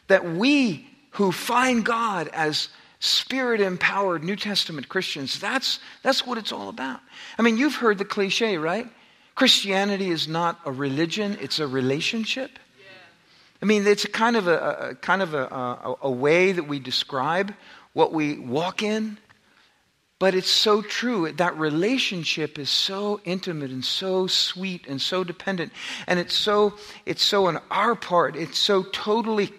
that 0.08 0.26
we 0.26 0.88
who 1.18 1.32
find 1.32 1.84
God 1.84 2.28
as 2.28 2.70
spirit 3.00 3.60
empowered 3.60 4.24
New 4.24 4.36
Testament 4.36 4.88
Christians, 4.88 5.40
that's, 5.40 5.80
that's 6.04 6.28
what 6.28 6.38
it's 6.38 6.52
all 6.52 6.70
about. 6.70 7.00
I 7.40 7.42
mean, 7.42 7.58
you've 7.58 7.76
heard 7.76 7.98
the 7.98 8.06
cliche, 8.06 8.60
right? 8.60 8.88
Christianity 9.34 10.12
is 10.12 10.28
not 10.28 10.60
a 10.64 10.72
religion, 10.72 11.36
it's 11.42 11.58
a 11.58 11.66
relationship. 11.66 12.60
I 13.64 13.66
mean, 13.66 13.88
it's 13.88 14.06
a 14.06 14.10
kind 14.10 14.36
of 14.36 14.48
a, 14.48 14.90
a 14.92 14.96
kind 14.96 15.24
of 15.24 15.34
a, 15.34 15.46
a, 15.46 15.96
a 16.04 16.12
way 16.12 16.52
that 16.52 16.68
we 16.68 16.78
describe 16.78 17.52
what 17.94 18.14
we 18.14 18.38
walk 18.38 18.84
in, 18.84 19.18
but 20.20 20.36
it's 20.36 20.52
so 20.52 20.84
true. 20.84 21.32
That 21.32 21.58
relationship 21.58 22.60
is 22.60 22.70
so 22.70 23.22
intimate 23.26 23.72
and 23.72 23.84
so 23.84 24.28
sweet 24.28 24.86
and 24.86 25.02
so 25.02 25.24
dependent, 25.24 25.72
and 26.06 26.20
it's 26.20 26.36
so 26.36 26.76
it's 27.08 27.24
so 27.24 27.48
on 27.48 27.60
our 27.72 27.96
part. 27.96 28.36
It's 28.36 28.60
so 28.60 28.84
totally 28.84 29.52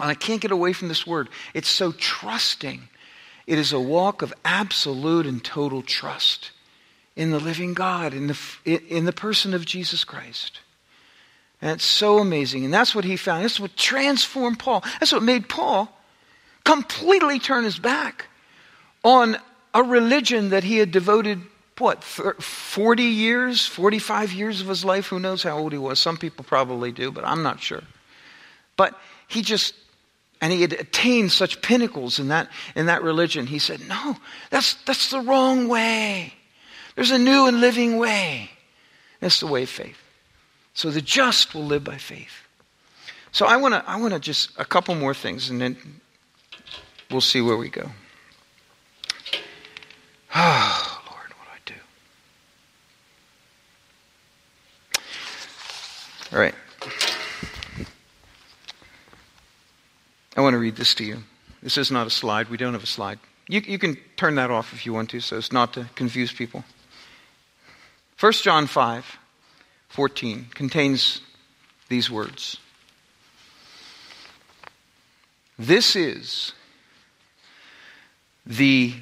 and 0.00 0.10
I 0.10 0.14
can't 0.14 0.40
get 0.40 0.50
away 0.50 0.72
from 0.72 0.88
this 0.88 1.06
word. 1.06 1.28
It's 1.54 1.68
so 1.68 1.92
trusting. 1.92 2.88
It 3.46 3.58
is 3.58 3.72
a 3.72 3.80
walk 3.80 4.22
of 4.22 4.32
absolute 4.44 5.26
and 5.26 5.42
total 5.42 5.82
trust 5.82 6.52
in 7.16 7.30
the 7.30 7.40
living 7.40 7.74
God, 7.74 8.14
in 8.14 8.28
the, 8.28 8.38
in 8.64 9.04
the 9.04 9.12
person 9.12 9.54
of 9.54 9.64
Jesus 9.64 10.04
Christ. 10.04 10.60
And 11.60 11.72
it's 11.72 11.84
so 11.84 12.18
amazing. 12.18 12.64
And 12.64 12.72
that's 12.72 12.94
what 12.94 13.04
he 13.04 13.16
found. 13.16 13.42
That's 13.42 13.58
what 13.58 13.76
transformed 13.76 14.60
Paul. 14.60 14.84
That's 15.00 15.12
what 15.12 15.22
made 15.22 15.48
Paul 15.48 15.92
completely 16.64 17.38
turn 17.38 17.64
his 17.64 17.78
back 17.78 18.26
on 19.02 19.36
a 19.74 19.82
religion 19.82 20.50
that 20.50 20.62
he 20.62 20.78
had 20.78 20.92
devoted, 20.92 21.40
what, 21.78 22.04
40 22.04 23.02
years, 23.02 23.66
45 23.66 24.32
years 24.32 24.60
of 24.60 24.68
his 24.68 24.84
life? 24.84 25.06
Who 25.06 25.18
knows 25.18 25.42
how 25.42 25.58
old 25.58 25.72
he 25.72 25.78
was? 25.78 25.98
Some 25.98 26.16
people 26.16 26.44
probably 26.44 26.92
do, 26.92 27.10
but 27.10 27.24
I'm 27.24 27.42
not 27.42 27.60
sure. 27.60 27.82
But 28.76 28.98
he 29.26 29.42
just 29.42 29.74
and 30.40 30.52
he 30.52 30.62
had 30.62 30.72
attained 30.72 31.32
such 31.32 31.62
pinnacles 31.62 32.18
in 32.18 32.28
that, 32.28 32.48
in 32.74 32.86
that 32.86 33.02
religion. 33.02 33.46
He 33.46 33.58
said, 33.58 33.80
No, 33.88 34.16
that's, 34.50 34.74
that's 34.84 35.10
the 35.10 35.20
wrong 35.20 35.68
way. 35.68 36.34
There's 36.94 37.10
a 37.10 37.18
new 37.18 37.46
and 37.46 37.60
living 37.60 37.96
way. 37.96 38.50
That's 39.20 39.40
the 39.40 39.46
way 39.46 39.64
of 39.64 39.68
faith. 39.68 39.98
So 40.74 40.90
the 40.90 41.00
just 41.00 41.54
will 41.54 41.64
live 41.64 41.82
by 41.82 41.96
faith. 41.96 42.44
So 43.32 43.46
I 43.46 43.56
want 43.56 43.74
to 43.74 43.84
I 43.88 43.96
want 44.00 44.14
to 44.14 44.20
just 44.20 44.50
a 44.58 44.64
couple 44.64 44.94
more 44.94 45.14
things 45.14 45.50
and 45.50 45.60
then 45.60 45.76
we'll 47.10 47.20
see 47.20 47.40
where 47.40 47.56
we 47.56 47.68
go. 47.68 47.90
Oh, 50.34 51.02
Lord, 51.10 51.32
what 51.38 51.64
do 51.64 51.72
I 51.72 51.80
do? 56.30 56.36
All 56.36 56.40
right. 56.42 56.54
Want 60.48 60.54
to 60.54 60.60
read 60.60 60.76
this 60.76 60.94
to 60.94 61.04
you. 61.04 61.18
This 61.62 61.76
is 61.76 61.90
not 61.90 62.06
a 62.06 62.10
slide. 62.10 62.48
We 62.48 62.56
don't 62.56 62.72
have 62.72 62.82
a 62.82 62.86
slide. 62.86 63.18
You, 63.48 63.60
you 63.66 63.78
can 63.78 63.98
turn 64.16 64.36
that 64.36 64.50
off 64.50 64.72
if 64.72 64.86
you 64.86 64.94
want 64.94 65.10
to, 65.10 65.20
so 65.20 65.36
as 65.36 65.52
not 65.52 65.74
to 65.74 65.90
confuse 65.94 66.32
people. 66.32 66.64
1 68.18 68.32
John 68.32 68.66
5 68.66 69.18
14 69.90 70.46
contains 70.54 71.20
these 71.90 72.10
words 72.10 72.56
This 75.58 75.94
is 75.94 76.54
the 78.46 78.94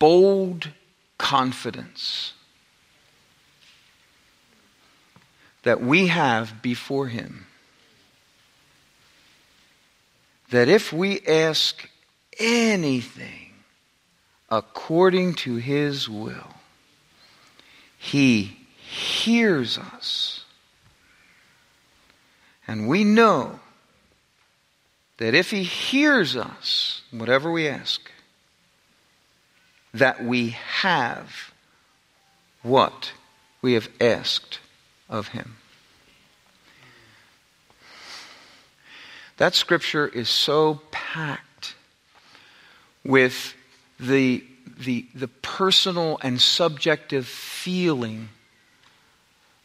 bold 0.00 0.70
confidence 1.18 2.32
that 5.62 5.80
we 5.80 6.08
have 6.08 6.60
before 6.60 7.06
Him 7.06 7.46
that 10.50 10.68
if 10.68 10.92
we 10.92 11.20
ask 11.20 11.88
anything 12.38 13.52
according 14.48 15.34
to 15.34 15.56
his 15.56 16.08
will, 16.08 16.54
he 17.98 18.56
hears 18.76 19.78
us. 19.78 20.44
And 22.66 22.88
we 22.88 23.04
know 23.04 23.60
that 25.18 25.34
if 25.34 25.50
he 25.50 25.62
hears 25.62 26.36
us, 26.36 27.02
whatever 27.10 27.52
we 27.52 27.68
ask, 27.68 28.10
that 29.92 30.24
we 30.24 30.50
have 30.50 31.52
what 32.62 33.12
we 33.60 33.74
have 33.74 33.88
asked 34.00 34.60
of 35.08 35.28
him. 35.28 35.56
That 39.40 39.54
scripture 39.54 40.06
is 40.06 40.28
so 40.28 40.82
packed 40.90 41.74
with 43.02 43.54
the, 43.98 44.44
the, 44.84 45.06
the 45.14 45.28
personal 45.28 46.18
and 46.22 46.38
subjective 46.38 47.26
feeling 47.26 48.28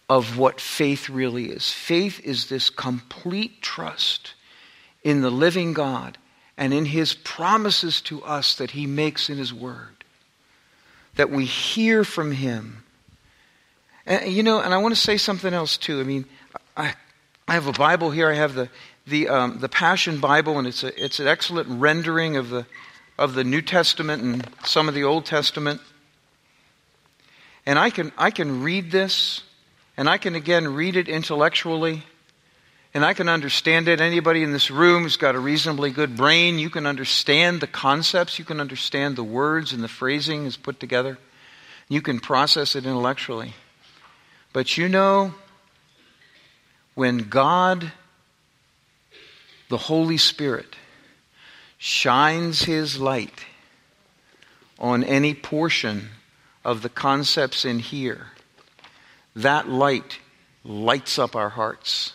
of 0.07 0.37
what 0.37 0.61
faith 0.61 1.09
really 1.09 1.47
is. 1.47 1.73
Faith 1.73 2.21
is 2.23 2.47
this 2.47 2.69
complete 2.69 3.61
trust 3.61 4.33
in 5.03 5.19
the 5.19 5.29
living 5.29 5.73
God 5.73 6.17
and 6.57 6.73
in 6.73 6.85
his 6.85 7.13
promises 7.13 7.99
to 8.03 8.23
us 8.23 8.55
that 8.55 8.71
he 8.71 8.87
makes 8.87 9.29
in 9.29 9.37
his 9.37 9.53
word. 9.53 10.05
That 11.15 11.29
we 11.29 11.43
hear 11.43 12.05
from 12.05 12.31
him. 12.31 12.85
And, 14.05 14.31
you 14.31 14.41
know, 14.41 14.61
and 14.61 14.73
I 14.73 14.77
want 14.77 14.95
to 14.95 15.01
say 15.01 15.17
something 15.17 15.53
else 15.53 15.75
too. 15.75 15.99
I 15.99 16.03
mean, 16.03 16.23
I, 16.77 16.93
I 17.45 17.55
have 17.55 17.67
a 17.67 17.73
Bible 17.73 18.09
here. 18.09 18.31
I 18.31 18.35
have 18.35 18.55
the, 18.55 18.69
the, 19.07 19.29
um, 19.29 19.59
the 19.59 19.69
Passion 19.69 20.19
Bible, 20.19 20.57
and 20.57 20.67
it's, 20.67 20.83
a, 20.83 21.03
it's 21.03 21.19
an 21.19 21.27
excellent 21.27 21.69
rendering 21.69 22.37
of 22.37 22.49
the, 22.49 22.65
of 23.17 23.33
the 23.33 23.43
New 23.43 23.61
Testament 23.61 24.23
and 24.23 24.49
some 24.65 24.87
of 24.87 24.93
the 24.93 25.03
Old 25.03 25.25
Testament. 25.25 25.81
And 27.65 27.79
I 27.79 27.89
can, 27.89 28.11
I 28.17 28.31
can 28.31 28.63
read 28.63 28.91
this, 28.91 29.43
and 29.97 30.09
I 30.09 30.17
can 30.17 30.35
again 30.35 30.73
read 30.73 30.95
it 30.95 31.07
intellectually 31.07 32.03
and 32.95 33.03
I 33.03 33.13
can 33.13 33.27
understand 33.27 33.89
it. 33.89 33.99
Anybody 33.99 34.41
in 34.41 34.53
this 34.53 34.71
room 34.71 35.03
who's 35.03 35.17
got 35.17 35.35
a 35.35 35.39
reasonably 35.39 35.91
good 35.91 36.15
brain, 36.15 36.57
you 36.57 36.69
can 36.69 36.85
understand 36.87 37.59
the 37.59 37.67
concepts, 37.67 38.39
you 38.39 38.45
can 38.45 38.61
understand 38.61 39.17
the 39.17 39.23
words 39.23 39.73
and 39.73 39.83
the 39.83 39.89
phrasing 39.89 40.45
is 40.45 40.55
put 40.55 40.79
together. 40.79 41.17
You 41.89 42.01
can 42.01 42.21
process 42.21 42.73
it 42.73 42.85
intellectually. 42.85 43.53
But 44.53 44.77
you 44.77 44.87
know, 44.87 45.35
when 46.93 47.17
God, 47.29 47.91
the 49.69 49.77
Holy 49.77 50.17
Spirit, 50.17 50.75
shines 51.77 52.63
His 52.63 52.99
light 52.99 53.45
on 54.79 55.03
any 55.03 55.33
portion 55.33 56.09
of 56.63 56.81
the 56.81 56.89
concepts 56.89 57.63
in 57.65 57.79
here, 57.79 58.27
that 59.35 59.69
light 59.69 60.19
lights 60.63 61.19
up 61.19 61.35
our 61.35 61.49
hearts. 61.49 62.13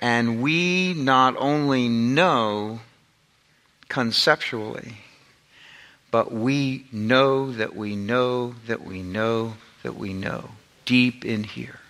And 0.00 0.42
we 0.42 0.94
not 0.94 1.36
only 1.38 1.88
know 1.88 2.80
conceptually, 3.88 4.98
but 6.10 6.32
we 6.32 6.86
know 6.92 7.52
that 7.52 7.74
we 7.74 7.96
know 7.96 8.54
that 8.66 8.82
we 8.82 9.02
know 9.02 9.54
that 9.82 9.96
we 9.96 10.12
know 10.12 10.50
deep 10.84 11.24
in 11.24 11.44
here. 11.44 11.80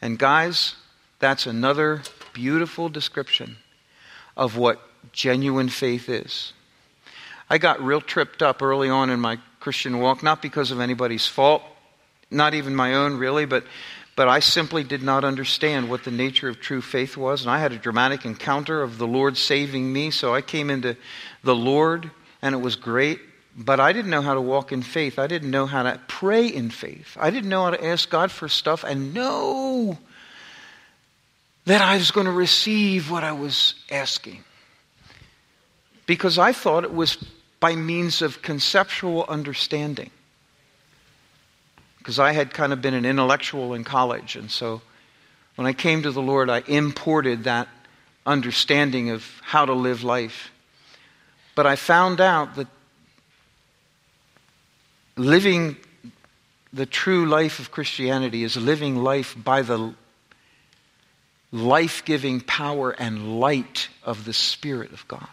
And 0.00 0.18
guys, 0.18 0.76
that's 1.18 1.46
another 1.46 2.02
beautiful 2.38 2.88
description 2.88 3.56
of 4.36 4.56
what 4.56 4.80
genuine 5.10 5.68
faith 5.68 6.08
is. 6.08 6.52
I 7.50 7.58
got 7.58 7.82
real 7.82 8.00
tripped 8.00 8.42
up 8.42 8.62
early 8.62 8.88
on 8.88 9.10
in 9.10 9.18
my 9.18 9.38
Christian 9.58 9.98
walk, 9.98 10.22
not 10.22 10.40
because 10.40 10.70
of 10.70 10.78
anybody's 10.78 11.26
fault, 11.26 11.62
not 12.30 12.54
even 12.54 12.76
my 12.76 12.94
own 12.94 13.16
really, 13.16 13.44
but 13.44 13.64
but 14.14 14.28
I 14.28 14.38
simply 14.38 14.84
did 14.84 15.02
not 15.02 15.24
understand 15.24 15.88
what 15.88 16.04
the 16.04 16.10
nature 16.12 16.48
of 16.48 16.60
true 16.60 16.80
faith 16.80 17.16
was. 17.16 17.42
And 17.42 17.50
I 17.50 17.58
had 17.58 17.72
a 17.72 17.78
dramatic 17.78 18.24
encounter 18.24 18.82
of 18.82 18.98
the 18.98 19.06
Lord 19.06 19.36
saving 19.36 19.92
me. 19.92 20.10
So 20.10 20.34
I 20.34 20.42
came 20.42 20.70
into 20.70 20.96
the 21.44 21.54
Lord, 21.54 22.10
and 22.42 22.52
it 22.52 22.58
was 22.58 22.74
great. 22.74 23.20
But 23.56 23.78
I 23.78 23.92
didn't 23.92 24.10
know 24.10 24.22
how 24.22 24.34
to 24.34 24.40
walk 24.40 24.72
in 24.72 24.82
faith. 24.82 25.20
I 25.20 25.28
didn't 25.28 25.52
know 25.52 25.66
how 25.66 25.84
to 25.84 26.00
pray 26.08 26.48
in 26.48 26.70
faith. 26.70 27.16
I 27.18 27.30
didn't 27.30 27.48
know 27.48 27.62
how 27.62 27.70
to 27.70 27.84
ask 27.84 28.10
God 28.10 28.32
for 28.32 28.48
stuff 28.48 28.82
and 28.82 29.14
know 29.14 29.98
that 31.68 31.82
I 31.82 31.98
was 31.98 32.10
going 32.10 32.24
to 32.24 32.32
receive 32.32 33.10
what 33.10 33.24
I 33.24 33.32
was 33.32 33.74
asking. 33.90 34.42
Because 36.06 36.38
I 36.38 36.54
thought 36.54 36.82
it 36.82 36.94
was 36.94 37.18
by 37.60 37.76
means 37.76 38.22
of 38.22 38.40
conceptual 38.40 39.26
understanding 39.28 40.10
because 41.98 42.18
I 42.18 42.32
had 42.32 42.54
kind 42.54 42.72
of 42.72 42.80
been 42.80 42.94
an 42.94 43.04
intellectual 43.04 43.74
in 43.74 43.84
college. 43.84 44.34
And 44.34 44.50
so 44.50 44.80
when 45.56 45.66
I 45.66 45.74
came 45.74 46.02
to 46.04 46.10
the 46.10 46.22
Lord, 46.22 46.48
I 46.48 46.60
imported 46.66 47.44
that 47.44 47.68
understanding 48.24 49.10
of 49.10 49.30
how 49.42 49.66
to 49.66 49.74
live 49.74 50.02
life. 50.02 50.50
But 51.54 51.66
I 51.66 51.76
found 51.76 52.18
out 52.22 52.54
that 52.54 52.68
living 55.16 55.76
the 56.72 56.86
true 56.86 57.26
life 57.26 57.58
of 57.58 57.70
Christianity 57.70 58.42
is 58.42 58.56
living 58.56 58.96
life 58.96 59.36
by 59.36 59.60
the 59.60 59.92
life 61.52 62.04
giving 62.04 62.40
power 62.40 62.90
and 62.90 63.40
light 63.40 63.88
of 64.02 64.24
the 64.24 64.32
Spirit 64.32 64.92
of 64.92 65.06
God. 65.08 65.28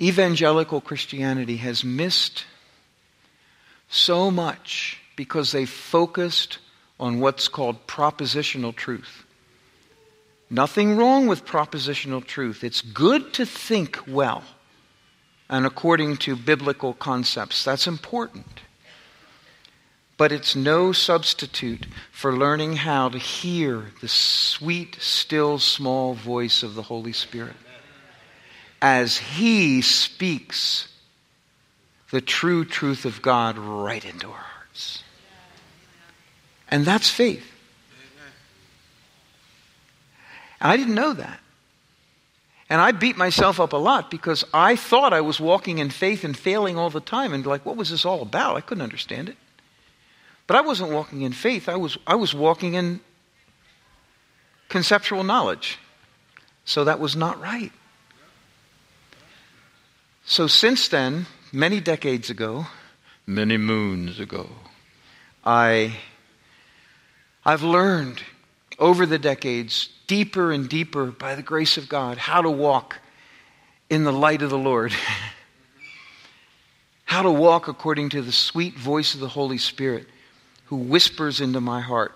Evangelical 0.00 0.80
Christianity 0.80 1.56
has 1.58 1.84
missed 1.84 2.46
so 3.88 4.30
much 4.30 4.98
because 5.14 5.52
they 5.52 5.66
focused 5.66 6.58
on 6.98 7.20
what's 7.20 7.48
called 7.48 7.86
propositional 7.86 8.74
truth. 8.74 9.24
Nothing 10.50 10.96
wrong 10.96 11.26
with 11.26 11.44
propositional 11.44 12.24
truth. 12.24 12.64
It's 12.64 12.80
good 12.80 13.32
to 13.34 13.46
think 13.46 13.98
well 14.06 14.42
and 15.48 15.66
according 15.66 16.16
to 16.18 16.36
biblical 16.36 16.94
concepts. 16.94 17.64
That's 17.64 17.86
important. 17.86 18.46
But 20.16 20.30
it's 20.30 20.54
no 20.54 20.92
substitute 20.92 21.86
for 22.12 22.36
learning 22.36 22.76
how 22.76 23.08
to 23.08 23.18
hear 23.18 23.86
the 24.00 24.08
sweet, 24.08 24.96
still, 25.00 25.58
small 25.58 26.14
voice 26.14 26.62
of 26.62 26.74
the 26.74 26.82
Holy 26.82 27.12
Spirit 27.12 27.56
as 28.80 29.16
He 29.16 29.80
speaks 29.82 30.88
the 32.10 32.20
true 32.20 32.64
truth 32.64 33.04
of 33.04 33.22
God 33.22 33.58
right 33.58 34.04
into 34.04 34.28
our 34.28 34.34
hearts. 34.34 35.02
And 36.70 36.84
that's 36.84 37.10
faith. 37.10 37.50
I 40.60 40.76
didn't 40.76 40.94
know 40.94 41.12
that. 41.12 41.40
And 42.70 42.80
I 42.80 42.92
beat 42.92 43.16
myself 43.16 43.60
up 43.60 43.72
a 43.72 43.76
lot 43.76 44.10
because 44.10 44.44
I 44.54 44.76
thought 44.76 45.12
I 45.12 45.20
was 45.20 45.38
walking 45.38 45.78
in 45.78 45.90
faith 45.90 46.24
and 46.24 46.36
failing 46.36 46.78
all 46.78 46.88
the 46.88 47.00
time 47.00 47.34
and 47.34 47.44
like, 47.44 47.66
what 47.66 47.76
was 47.76 47.90
this 47.90 48.04
all 48.04 48.22
about? 48.22 48.56
I 48.56 48.60
couldn't 48.60 48.82
understand 48.82 49.28
it. 49.28 49.36
But 50.46 50.56
I 50.56 50.60
wasn't 50.60 50.92
walking 50.92 51.22
in 51.22 51.32
faith, 51.32 51.68
I 51.68 51.76
was, 51.76 51.98
I 52.06 52.14
was 52.14 52.34
walking 52.34 52.74
in 52.74 53.00
conceptual 54.68 55.24
knowledge. 55.24 55.78
So 56.64 56.84
that 56.84 56.98
was 56.98 57.14
not 57.14 57.40
right. 57.40 57.72
So 60.24 60.46
since 60.46 60.88
then, 60.88 61.26
many 61.52 61.80
decades 61.80 62.30
ago, 62.30 62.66
many 63.26 63.58
moons 63.58 64.18
ago, 64.18 64.48
I, 65.44 65.98
I've 67.44 67.62
learned 67.62 68.22
over 68.78 69.04
the 69.04 69.18
decades, 69.18 69.90
deeper 70.06 70.50
and 70.50 70.68
deeper 70.68 71.06
by 71.06 71.34
the 71.34 71.42
grace 71.42 71.76
of 71.76 71.88
God, 71.88 72.16
how 72.16 72.40
to 72.40 72.50
walk 72.50 72.98
in 73.90 74.04
the 74.04 74.12
light 74.12 74.42
of 74.42 74.50
the 74.50 74.58
Lord. 74.58 74.92
how 77.04 77.22
to 77.22 77.30
walk 77.30 77.68
according 77.68 78.08
to 78.08 78.22
the 78.22 78.32
sweet 78.32 78.74
voice 78.74 79.14
of 79.14 79.20
the 79.20 79.28
Holy 79.28 79.58
Spirit 79.58 80.08
who 80.66 80.76
whispers 80.76 81.40
into 81.40 81.60
my 81.60 81.80
heart 81.80 82.14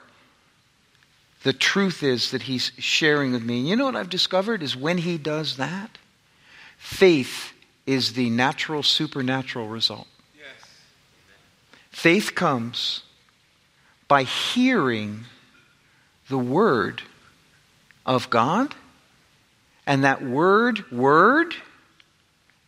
the 1.43 1.53
truth 1.53 2.03
is 2.03 2.33
that 2.33 2.43
he's 2.43 2.73
sharing 2.79 3.33
with 3.33 3.43
me. 3.43 3.61
And 3.61 3.69
you 3.69 3.77
know 3.77 3.85
what 3.85 3.97
I've 3.97 4.11
discovered 4.11 4.63
is 4.63 4.77
when 4.77 4.99
he 4.99 5.19
does 5.19 5.57
that, 5.57 5.99
faith 6.77 7.53
is 7.87 8.15
the 8.15 8.29
natural 8.29 8.83
supernatural 8.83 9.69
result. 9.69 10.09
Yes. 10.37 10.69
Faith 11.91 12.35
comes 12.35 13.03
by 14.09 14.25
hearing 14.25 15.25
the 16.29 16.39
word 16.39 17.03
of 18.05 18.29
God, 18.31 18.75
and 19.87 20.05
that 20.05 20.23
word, 20.23 20.91
word, 20.91 21.55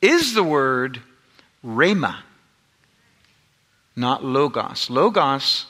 is 0.01 0.33
the 0.33 0.45
word 0.45 1.03
rhema, 1.65 2.17
not 3.97 4.25
logos. 4.25 4.89
Logos 4.89 5.67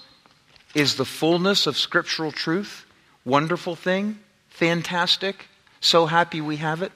is 0.74 0.96
the 0.96 1.04
fullness 1.04 1.66
of 1.66 1.76
scriptural 1.76 2.32
truth, 2.32 2.86
wonderful 3.24 3.74
thing, 3.74 4.18
fantastic, 4.48 5.46
so 5.80 6.06
happy 6.06 6.40
we 6.40 6.56
have 6.56 6.82
it. 6.82 6.92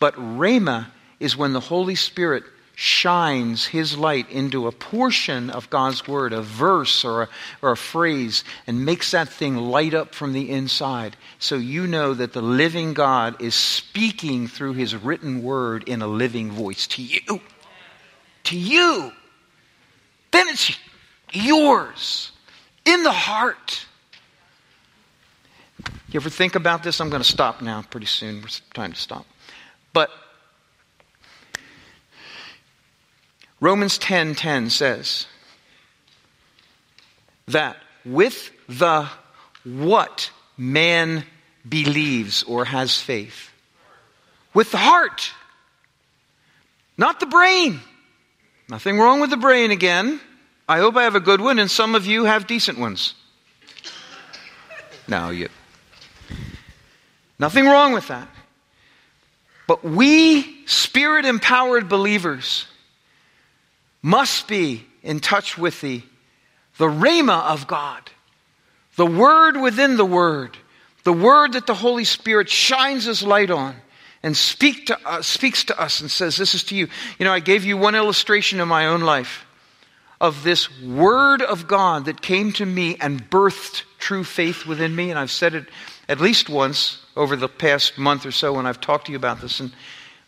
But 0.00 0.14
rhema 0.16 0.86
is 1.20 1.36
when 1.36 1.52
the 1.52 1.60
Holy 1.60 1.94
Spirit 1.94 2.44
shines 2.76 3.66
his 3.66 3.96
light 3.96 4.28
into 4.30 4.66
a 4.66 4.72
portion 4.72 5.48
of 5.48 5.70
God's 5.70 6.08
word, 6.08 6.32
a 6.32 6.42
verse 6.42 7.04
or 7.04 7.22
a, 7.22 7.28
or 7.62 7.70
a 7.70 7.76
phrase, 7.76 8.42
and 8.66 8.84
makes 8.84 9.12
that 9.12 9.28
thing 9.28 9.56
light 9.56 9.94
up 9.94 10.12
from 10.12 10.32
the 10.32 10.50
inside. 10.50 11.16
So 11.38 11.54
you 11.54 11.86
know 11.86 12.14
that 12.14 12.32
the 12.32 12.42
living 12.42 12.92
God 12.94 13.40
is 13.40 13.54
speaking 13.54 14.48
through 14.48 14.72
his 14.72 14.96
written 14.96 15.42
word 15.44 15.88
in 15.88 16.02
a 16.02 16.08
living 16.08 16.50
voice 16.50 16.88
to 16.88 17.02
you. 17.02 17.40
To 18.44 18.58
you. 18.58 19.12
Then 20.32 20.48
it's 20.48 20.76
yours 21.32 22.32
in 22.84 23.02
the 23.02 23.12
heart. 23.12 23.86
You 26.08 26.20
ever 26.20 26.30
think 26.30 26.54
about 26.54 26.82
this? 26.82 27.00
I'm 27.00 27.10
going 27.10 27.22
to 27.22 27.28
stop 27.28 27.60
now 27.60 27.82
pretty 27.82 28.06
soon. 28.06 28.42
It's 28.44 28.60
time 28.72 28.92
to 28.92 29.00
stop. 29.00 29.26
But 29.92 30.10
Romans 33.60 33.98
10:10 33.98 34.00
10, 34.06 34.34
10 34.34 34.70
says 34.70 35.26
that 37.48 37.76
with 38.04 38.50
the 38.68 39.08
what 39.64 40.30
man 40.56 41.24
believes 41.68 42.42
or 42.42 42.64
has 42.64 42.98
faith? 43.00 43.50
With 44.52 44.70
the 44.70 44.78
heart, 44.78 45.32
not 46.96 47.20
the 47.20 47.26
brain. 47.26 47.80
Nothing 48.68 48.98
wrong 48.98 49.20
with 49.20 49.30
the 49.30 49.36
brain 49.36 49.70
again. 49.70 50.20
I 50.68 50.78
hope 50.78 50.96
I 50.96 51.02
have 51.02 51.14
a 51.14 51.20
good 51.20 51.40
one, 51.40 51.58
and 51.58 51.70
some 51.70 51.94
of 51.94 52.06
you 52.06 52.24
have 52.24 52.46
decent 52.46 52.78
ones. 52.78 53.14
Now, 55.06 55.30
you. 55.30 55.48
Nothing 57.38 57.66
wrong 57.66 57.92
with 57.92 58.08
that. 58.08 58.28
But 59.66 59.84
we, 59.84 60.66
spirit 60.66 61.26
empowered 61.26 61.88
believers, 61.88 62.66
must 64.02 64.48
be 64.48 64.86
in 65.02 65.20
touch 65.20 65.58
with 65.58 65.80
the, 65.80 66.02
the 66.78 66.88
Rhema 66.88 67.42
of 67.44 67.66
God, 67.66 68.10
the 68.96 69.06
Word 69.06 69.58
within 69.58 69.96
the 69.96 70.04
Word, 70.04 70.56
the 71.04 71.12
Word 71.12 71.52
that 71.52 71.66
the 71.66 71.74
Holy 71.74 72.04
Spirit 72.04 72.48
shines 72.48 73.04
His 73.04 73.22
light 73.22 73.50
on 73.50 73.76
and 74.22 74.34
speak 74.34 74.86
to 74.86 75.06
us, 75.06 75.26
speaks 75.26 75.64
to 75.64 75.78
us 75.78 76.00
and 76.00 76.10
says, 76.10 76.36
This 76.36 76.54
is 76.54 76.64
to 76.64 76.74
you. 76.74 76.88
You 77.18 77.26
know, 77.26 77.32
I 77.32 77.40
gave 77.40 77.64
you 77.64 77.76
one 77.76 77.94
illustration 77.94 78.60
in 78.60 78.68
my 78.68 78.86
own 78.86 79.02
life 79.02 79.44
of 80.24 80.42
this 80.42 80.80
Word 80.80 81.42
of 81.42 81.68
God 81.68 82.06
that 82.06 82.22
came 82.22 82.50
to 82.52 82.64
me 82.64 82.96
and 82.98 83.28
birthed 83.28 83.82
true 83.98 84.24
faith 84.24 84.64
within 84.64 84.96
me. 84.96 85.10
And 85.10 85.18
I've 85.18 85.30
said 85.30 85.54
it 85.54 85.66
at 86.08 86.18
least 86.18 86.48
once 86.48 87.04
over 87.14 87.36
the 87.36 87.46
past 87.46 87.98
month 87.98 88.24
or 88.24 88.32
so 88.32 88.54
when 88.54 88.64
I've 88.64 88.80
talked 88.80 89.04
to 89.06 89.12
you 89.12 89.18
about 89.18 89.42
this. 89.42 89.60
And 89.60 89.70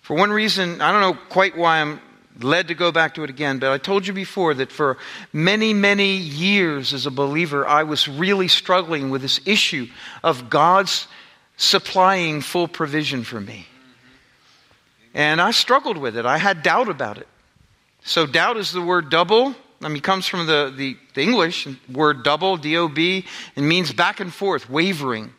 for 0.03 0.15
one 0.15 0.31
reason, 0.31 0.83
I 0.83 0.93
don't 0.93 1.01
know 1.01 1.19
quite 1.31 1.57
why 1.57 1.81
I'm 1.81 1.99
led 2.41 2.69
to 2.69 2.75
go 2.75 2.93
back 2.93 3.15
to 3.15 3.23
it 3.23 3.31
again, 3.31 3.59
but 3.59 3.73
I 3.73 3.79
told 3.79 4.07
you 4.07 4.13
before 4.13 4.53
that 4.53 4.71
for 4.71 4.99
many, 5.33 5.73
many 5.73 6.19
years 6.19 6.93
as 6.93 7.07
a 7.07 7.11
believer, 7.11 7.67
I 7.67 7.85
was 7.85 8.07
really 8.07 8.49
struggling 8.49 9.09
with 9.09 9.23
this 9.23 9.41
issue 9.47 9.89
of 10.23 10.51
God's 10.51 11.09
supplying 11.57 12.43
full 12.43 12.69
provision 12.69 13.25
for 13.25 13.41
me. 13.41 13.67
And 15.15 15.41
I 15.41 15.53
struggled 15.53 15.97
with 15.97 16.19
it. 16.19 16.27
I 16.27 16.37
had 16.37 16.63
doubt 16.63 16.91
about 16.91 17.17
it. 17.17 17.29
So, 18.05 18.27
doubt 18.27 18.59
is 18.59 18.73
the 18.73 18.83
word 18.83 19.09
double. 19.09 19.57
I 19.83 19.89
mean, 19.89 19.99
it 19.99 20.03
comes 20.03 20.27
from 20.27 20.47
the, 20.47 20.73
the, 20.75 20.97
the 21.15 21.23
English 21.23 21.69
word 21.93 22.23
double, 22.23 22.57
D 22.57 22.77
O 22.77 22.89
B, 22.89 23.27
and 23.57 23.69
means 23.69 23.93
back 23.93 24.21
and 24.21 24.33
forth, 24.33 24.71
wavering. 24.71 25.33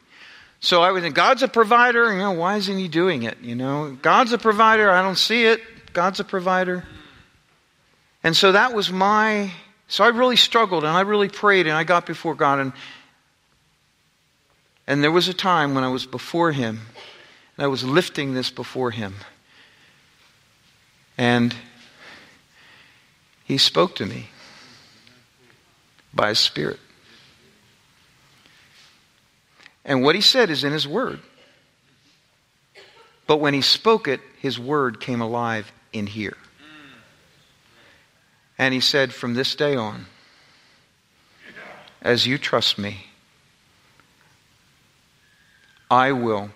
So 0.59 0.81
I 0.81 0.91
would 0.91 1.03
think, 1.03 1.15
God's 1.15 1.43
a 1.43 1.47
provider. 1.47 2.11
You 2.11 2.19
know, 2.19 2.31
why 2.31 2.57
isn't 2.57 2.77
He 2.77 2.87
doing 2.87 3.23
it? 3.23 3.39
You 3.41 3.55
know, 3.55 3.97
God's 4.01 4.33
a 4.33 4.37
provider. 4.37 4.89
I 4.89 5.01
don't 5.01 5.17
see 5.17 5.45
it. 5.45 5.61
God's 5.93 6.19
a 6.19 6.23
provider. 6.23 6.83
And 8.23 8.35
so 8.35 8.51
that 8.51 8.73
was 8.73 8.91
my. 8.91 9.51
So 9.87 10.03
I 10.03 10.09
really 10.09 10.35
struggled 10.35 10.83
and 10.83 10.95
I 10.95 11.01
really 11.01 11.29
prayed 11.29 11.65
and 11.65 11.75
I 11.75 11.83
got 11.83 12.05
before 12.05 12.35
God. 12.35 12.59
And, 12.59 12.73
and 14.85 15.03
there 15.03 15.11
was 15.11 15.27
a 15.27 15.33
time 15.33 15.73
when 15.75 15.83
I 15.83 15.89
was 15.89 16.05
before 16.05 16.51
Him 16.51 16.81
and 17.55 17.63
I 17.63 17.67
was 17.67 17.83
lifting 17.83 18.33
this 18.33 18.51
before 18.51 18.91
Him. 18.91 19.15
And 21.17 21.55
he 23.47 23.57
spoke 23.57 23.95
to 23.95 24.05
me 24.05 24.27
by 26.13 26.29
his 26.29 26.39
Spirit. 26.39 26.79
And 29.85 30.03
what 30.03 30.15
he 30.15 30.21
said 30.21 30.49
is 30.49 30.65
in 30.65 30.73
his 30.73 30.85
word. 30.85 31.21
But 33.25 33.37
when 33.37 33.53
he 33.53 33.61
spoke 33.61 34.09
it, 34.09 34.19
his 34.41 34.59
word 34.59 34.99
came 34.99 35.21
alive 35.21 35.71
in 35.93 36.07
here. 36.07 36.35
And 38.57 38.73
he 38.73 38.81
said, 38.81 39.13
From 39.13 39.33
this 39.33 39.55
day 39.55 39.75
on, 39.75 40.07
as 42.01 42.27
you 42.27 42.37
trust 42.37 42.77
me, 42.77 43.05
I 45.89 46.11
will 46.11 46.49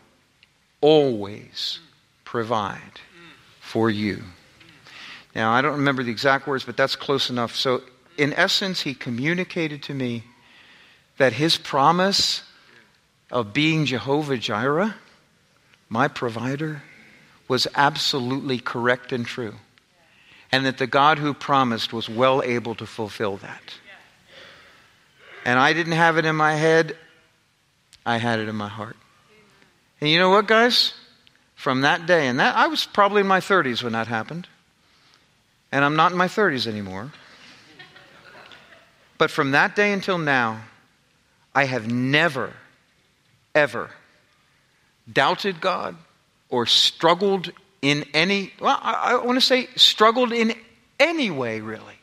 always 0.81 1.79
provide 2.25 2.99
for 3.61 3.89
you. 3.89 4.23
Now, 5.35 5.51
I 5.53 5.61
don't 5.61 5.73
remember 5.73 6.03
the 6.03 6.11
exact 6.11 6.47
words, 6.47 6.65
but 6.65 6.75
that's 6.75 6.95
close 6.95 7.29
enough. 7.29 7.55
So, 7.55 7.81
in 8.17 8.33
essence, 8.33 8.81
he 8.81 8.93
communicated 8.93 9.83
to 9.83 9.93
me 9.93 10.23
that 11.17 11.33
his 11.33 11.57
promise 11.57 12.43
of 13.31 13.53
being 13.53 13.85
Jehovah 13.85 14.37
Jireh, 14.37 14.95
my 15.87 16.07
provider, 16.07 16.83
was 17.47 17.67
absolutely 17.75 18.59
correct 18.59 19.13
and 19.13 19.25
true. 19.25 19.55
And 20.51 20.65
that 20.65 20.77
the 20.77 20.87
God 20.87 21.17
who 21.17 21.33
promised 21.33 21.93
was 21.93 22.09
well 22.09 22.43
able 22.43 22.75
to 22.75 22.85
fulfill 22.85 23.37
that. 23.37 23.61
And 25.45 25.57
I 25.57 25.71
didn't 25.71 25.93
have 25.93 26.17
it 26.17 26.25
in 26.25 26.35
my 26.35 26.55
head, 26.55 26.97
I 28.05 28.17
had 28.17 28.39
it 28.39 28.49
in 28.49 28.55
my 28.55 28.67
heart. 28.67 28.97
And 30.01 30.09
you 30.09 30.19
know 30.19 30.29
what, 30.29 30.47
guys? 30.47 30.93
From 31.55 31.81
that 31.81 32.05
day, 32.05 32.27
and 32.27 32.39
that 32.39 32.55
I 32.55 32.67
was 32.67 32.85
probably 32.85 33.21
in 33.21 33.27
my 33.27 33.39
30s 33.39 33.81
when 33.81 33.93
that 33.93 34.07
happened 34.07 34.47
and 35.71 35.85
I'm 35.85 35.95
not 35.95 36.11
in 36.11 36.17
my 36.17 36.27
30s 36.27 36.67
anymore. 36.67 37.11
But 39.17 39.31
from 39.31 39.51
that 39.51 39.75
day 39.75 39.93
until 39.93 40.17
now, 40.17 40.61
I 41.53 41.65
have 41.65 41.91
never, 41.91 42.53
ever 43.53 43.89
doubted 45.11 45.61
God 45.61 45.95
or 46.49 46.65
struggled 46.65 47.51
in 47.81 48.05
any, 48.13 48.53
well, 48.59 48.79
I, 48.81 49.13
I 49.13 49.25
want 49.25 49.37
to 49.37 49.45
say 49.45 49.67
struggled 49.75 50.31
in 50.31 50.53
any 50.99 51.31
way, 51.31 51.61
really, 51.61 51.99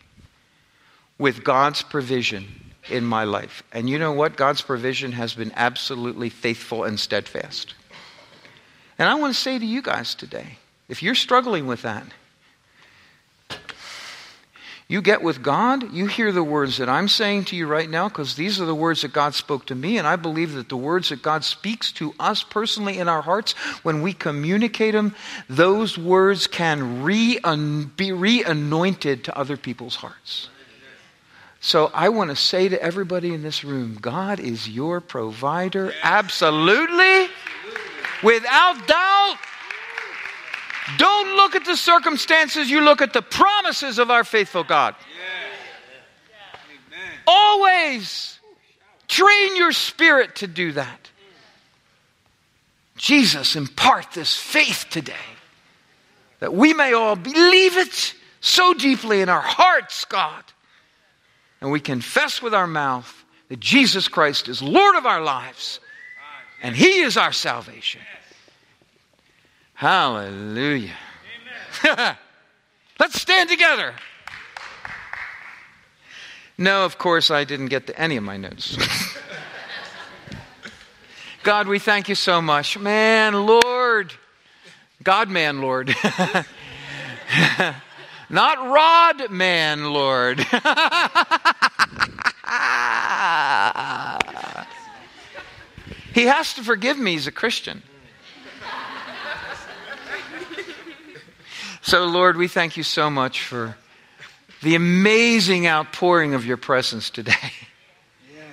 with 1.18 1.44
God's 1.44 1.83
provision 1.83 2.46
in 2.90 3.04
my 3.04 3.24
life. 3.24 3.62
And 3.72 3.88
you 3.88 3.98
know 3.98 4.12
what? 4.12 4.37
God's 4.37 4.62
provision 4.62 5.12
has 5.12 5.35
been 5.35 5.52
absolutely 5.54 6.31
faithful 6.31 6.85
and 6.85 6.98
steadfast. 6.98 7.74
And 8.98 9.09
I 9.09 9.14
want 9.14 9.35
to 9.35 9.40
say 9.40 9.59
to 9.59 9.66
you 9.66 9.83
guys 9.83 10.14
today 10.14 10.59
if 10.88 11.02
you're 11.02 11.14
struggling 11.14 11.66
with 11.66 11.83
that, 11.83 12.07
you 14.90 15.03
get 15.03 15.22
with 15.22 15.42
God, 15.42 15.92
you 15.92 16.07
hear 16.07 16.33
the 16.33 16.42
words 16.42 16.79
that 16.79 16.88
I'm 16.88 17.09
saying 17.09 17.44
to 17.46 17.57
you 17.57 17.66
right 17.66 17.88
now, 17.88 18.09
because 18.09 18.37
these 18.37 18.59
are 18.59 18.64
the 18.64 18.74
words 18.74 19.03
that 19.03 19.12
God 19.12 19.35
spoke 19.35 19.66
to 19.66 19.74
me, 19.74 19.98
and 19.98 20.07
I 20.07 20.16
believe 20.16 20.55
that 20.55 20.70
the 20.70 20.79
words 20.79 21.11
that 21.11 21.20
God 21.20 21.44
speaks 21.44 21.92
to 21.92 22.14
us 22.18 22.42
personally 22.42 22.98
in 22.98 23.07
our 23.07 23.20
hearts, 23.20 23.53
when 23.83 24.01
we 24.01 24.14
communicate 24.14 24.94
them, 24.94 25.14
those 25.46 25.98
words 25.98 26.46
can 26.46 27.03
re- 27.03 27.38
be 27.96 28.12
re 28.12 28.42
anointed 28.42 29.24
to 29.24 29.38
other 29.38 29.59
people's 29.59 29.96
hearts. 29.96 30.48
So 31.61 31.90
I 31.92 32.09
want 32.09 32.31
to 32.31 32.37
say 32.37 32.70
to 32.70 32.83
everybody 32.83 33.35
in 33.35 33.42
this 33.42 33.64
room 33.64 33.98
God 34.01 34.40
is 34.40 34.70
your 34.70 35.03
provider, 35.03 35.92
absolutely, 36.03 37.29
without 38.22 38.87
doubt. 38.87 39.37
Don't 40.96 41.37
look 41.37 41.55
at 41.55 41.64
the 41.64 41.77
circumstances, 41.77 42.70
you 42.70 42.81
look 42.81 43.03
at 43.03 43.12
the 43.12 43.22
promises 43.22 43.98
of 43.98 44.11
our 44.11 44.24
faithful 44.24 44.64
God. 44.64 44.94
Always 47.27 48.38
train 49.07 49.57
your 49.57 49.72
spirit 49.72 50.37
to 50.37 50.46
do 50.46 50.72
that. 50.72 51.11
Jesus, 52.96 53.55
impart 53.55 54.12
this 54.12 54.37
faith 54.37 54.87
today 54.90 55.14
that 56.40 56.55
we 56.55 56.72
may 56.72 56.92
all 56.92 57.16
believe 57.16 57.77
it 57.77 58.14
so 58.40 58.72
deeply 58.74 59.20
in 59.20 59.29
our 59.29 59.40
hearts, 59.40 60.05
God, 60.05 60.44
and 61.61 61.70
we 61.70 61.81
confess 61.81 62.40
with 62.40 62.55
our 62.55 62.66
mouth 62.66 63.24
that 63.48 63.61
Jesus 63.61 64.09
Christ 64.09 64.48
is 64.48 64.62
Lord 64.62 64.96
of 64.96 65.07
our 65.07 65.20
lives 65.20 65.81
and 66.62 66.74
He 66.74 67.01
is 67.01 67.16
our 67.16 67.33
salvation. 67.33 68.01
Hallelujah. 69.78 70.96
Let's 72.98 73.20
stand 73.20 73.48
together. 73.48 73.94
No, 76.58 76.84
of 76.84 76.98
course, 76.98 77.30
I 77.30 77.44
didn't 77.44 77.66
get 77.66 77.86
to 77.86 77.96
any 77.96 78.16
of 78.16 78.24
my 78.24 78.36
notes. 78.36 78.76
God, 81.44 81.68
we 81.68 81.78
thank 81.78 82.08
you 82.08 82.16
so 82.16 82.42
much. 82.42 82.76
Man, 82.76 83.46
Lord. 83.46 84.12
God, 85.04 85.28
man, 85.30 85.60
Lord. 85.60 85.94
Not 88.28 88.58
rod 88.58 89.30
man, 89.30 89.92
Lord. 89.92 90.40
he 96.14 96.24
has 96.24 96.52
to 96.54 96.64
forgive 96.64 96.98
me, 96.98 97.12
he's 97.12 97.28
a 97.28 97.32
Christian. 97.32 97.84
So, 101.88 102.05
Lord, 102.05 102.37
we 102.37 102.48
thank 102.48 102.77
you 102.77 102.83
so 102.83 103.09
much 103.09 103.40
for 103.40 103.74
the 104.61 104.74
amazing 104.74 105.66
outpouring 105.66 106.35
of 106.35 106.44
your 106.44 106.59
presence 106.59 107.09
today. 107.09 107.33
Yes. 108.37 108.44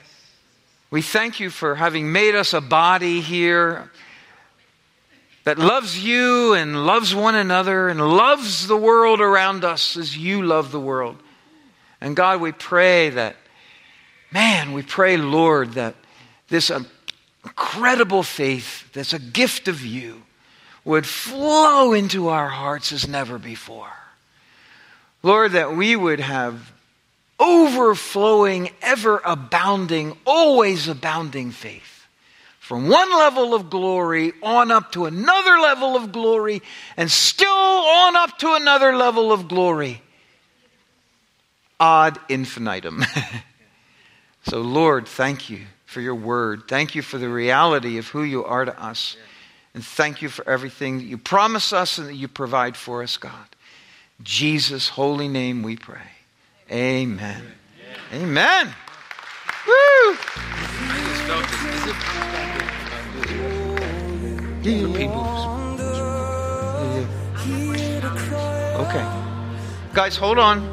We 0.90 1.02
thank 1.02 1.42
you 1.42 1.50
for 1.50 1.76
having 1.76 2.14
made 2.14 2.34
us 2.34 2.54
a 2.54 2.62
body 2.62 3.20
here 3.20 3.92
that 5.44 5.60
loves 5.60 6.02
you 6.02 6.54
and 6.54 6.86
loves 6.86 7.14
one 7.14 7.36
another 7.36 7.90
and 7.90 8.00
loves 8.00 8.68
the 8.68 8.78
world 8.78 9.20
around 9.20 9.66
us 9.66 9.98
as 9.98 10.16
you 10.16 10.42
love 10.42 10.72
the 10.72 10.80
world. 10.80 11.18
And 12.00 12.16
God, 12.16 12.40
we 12.40 12.54
pray 12.54 13.10
that, 13.10 13.36
man, 14.32 14.72
we 14.72 14.82
pray, 14.82 15.18
Lord, 15.18 15.74
that 15.74 15.96
this 16.48 16.72
incredible 17.44 18.24
faith 18.24 18.90
that's 18.94 19.12
a 19.12 19.20
gift 19.20 19.68
of 19.68 19.86
you 19.86 20.25
would 20.86 21.06
flow 21.06 21.94
into 21.94 22.30
our 22.30 22.48
hearts 22.48 22.92
as 22.92 23.08
never 23.08 23.38
before. 23.40 23.92
Lord, 25.24 25.54
that 25.54 25.76
we 25.76 25.96
would 25.96 26.20
have 26.20 26.72
overflowing, 27.40 28.70
ever 28.82 29.22
abounding, 29.26 30.16
always 30.26 30.88
abounding 30.88 31.52
faith. 31.52 32.08
From 32.60 32.88
one 32.88 33.12
level 33.12 33.54
of 33.54 33.70
glory 33.70 34.34
on 34.42 34.72
up 34.72 34.92
to 34.94 35.06
another 35.06 35.60
level 35.60 35.96
of 35.96 36.12
glory, 36.12 36.62
and 36.98 37.12
still 37.12 37.50
on 37.50 38.16
up 38.16 38.38
to 38.40 38.54
another 38.54 38.96
level 38.96 39.32
of 39.32 39.48
glory. 39.48 40.02
Ad 41.80 42.18
infinitum. 42.30 43.04
so, 44.48 44.62
Lord, 44.62 45.08
thank 45.08 45.50
you 45.50 45.62
for 45.86 46.02
your 46.02 46.16
word. 46.16 46.64
Thank 46.68 46.96
you 46.96 47.02
for 47.02 47.18
the 47.18 47.30
reality 47.30 47.98
of 48.00 48.08
who 48.08 48.24
you 48.24 48.44
are 48.46 48.66
to 48.66 48.84
us. 48.84 49.16
And 49.76 49.84
thank 49.86 50.22
you 50.22 50.30
for 50.30 50.48
everything 50.48 51.00
that 51.00 51.04
you 51.04 51.18
promise 51.18 51.74
us 51.74 51.98
and 51.98 52.08
that 52.08 52.16
you 52.16 52.30
provide 52.30 52.78
for 52.78 53.04
us, 53.04 53.18
God. 53.18 53.34
Jesus' 54.24 54.88
holy 54.88 55.28
name 55.28 55.64
we 55.64 55.76
pray. 55.76 56.12
Amen. 56.72 57.44
Amen. 58.14 58.74
Woo! 59.68 60.14
For 64.64 64.98
people. 64.98 65.26
Okay. 68.80 69.06
Guys, 69.94 70.16
hold 70.16 70.40
on. 70.40 70.64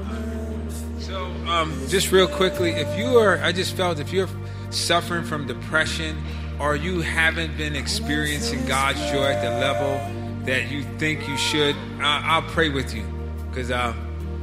So, 1.00 1.24
um, 1.48 1.74
just 1.88 2.12
real 2.12 2.28
quickly, 2.28 2.70
if 2.70 2.96
you 2.96 3.18
are, 3.18 3.38
I 3.38 3.50
just 3.50 3.74
felt 3.76 3.98
if 3.98 4.12
you're 4.12 4.28
suffering 4.70 5.24
from 5.24 5.48
depression 5.48 6.22
or 6.62 6.76
you 6.76 7.00
haven't 7.00 7.56
been 7.56 7.74
experiencing 7.74 8.64
God's 8.66 9.00
joy 9.10 9.24
at 9.24 9.42
the 9.42 9.50
level 9.50 9.98
that 10.44 10.70
you 10.70 10.84
think 10.96 11.26
you 11.26 11.36
should, 11.36 11.74
I, 12.00 12.38
will 12.38 12.48
pray 12.50 12.68
with 12.68 12.94
you 12.94 13.04
because 13.50 13.72
uh, 13.72 13.92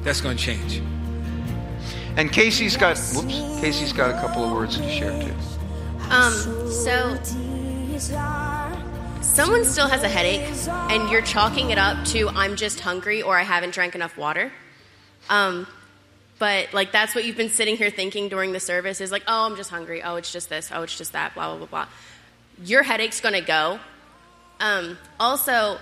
that's 0.02 0.20
going 0.20 0.36
to 0.36 0.44
change. 0.44 0.82
And 2.18 2.30
Casey's 2.30 2.76
got, 2.76 3.00
whoops, 3.16 3.62
Casey's 3.62 3.94
got 3.94 4.10
a 4.10 4.20
couple 4.20 4.44
of 4.44 4.52
words 4.52 4.76
to 4.76 4.90
share 4.90 5.12
too. 5.22 5.34
Um, 6.10 6.34
so 6.70 7.18
someone 9.22 9.64
still 9.64 9.88
has 9.88 10.04
a 10.04 10.10
headache 10.10 10.42
and 10.92 11.10
you're 11.10 11.22
chalking 11.22 11.70
it 11.70 11.78
up 11.78 12.04
to 12.08 12.28
I'm 12.30 12.58
just 12.58 12.82
hungry 12.82 13.22
or 13.22 13.38
I 13.40 13.44
haven't 13.44 13.74
drank 13.74 13.96
enough 13.96 14.18
water. 14.18 14.52
Um, 15.30 15.68
but 16.38 16.74
like 16.74 16.92
that's 16.92 17.14
what 17.16 17.26
you've 17.26 17.38
been 17.38 17.50
sitting 17.50 17.78
here 17.78 17.90
thinking 17.90 18.30
during 18.30 18.54
the 18.54 18.60
service 18.60 19.00
is 19.00 19.12
like, 19.12 19.24
oh, 19.28 19.46
I'm 19.46 19.56
just 19.56 19.70
hungry. 19.70 20.02
Oh, 20.02 20.16
it's 20.16 20.32
just 20.32 20.50
this. 20.50 20.70
Oh, 20.74 20.84
it's 20.84 20.98
just 20.98 21.12
that. 21.14 21.34
Blah 21.34 21.50
blah 21.50 21.58
blah 21.58 21.68
blah. 21.68 21.88
Your 22.64 22.84
headache's 22.84 23.22
gonna 23.22 23.42
go. 23.42 23.80
Um, 24.60 24.98
also, 25.20 25.78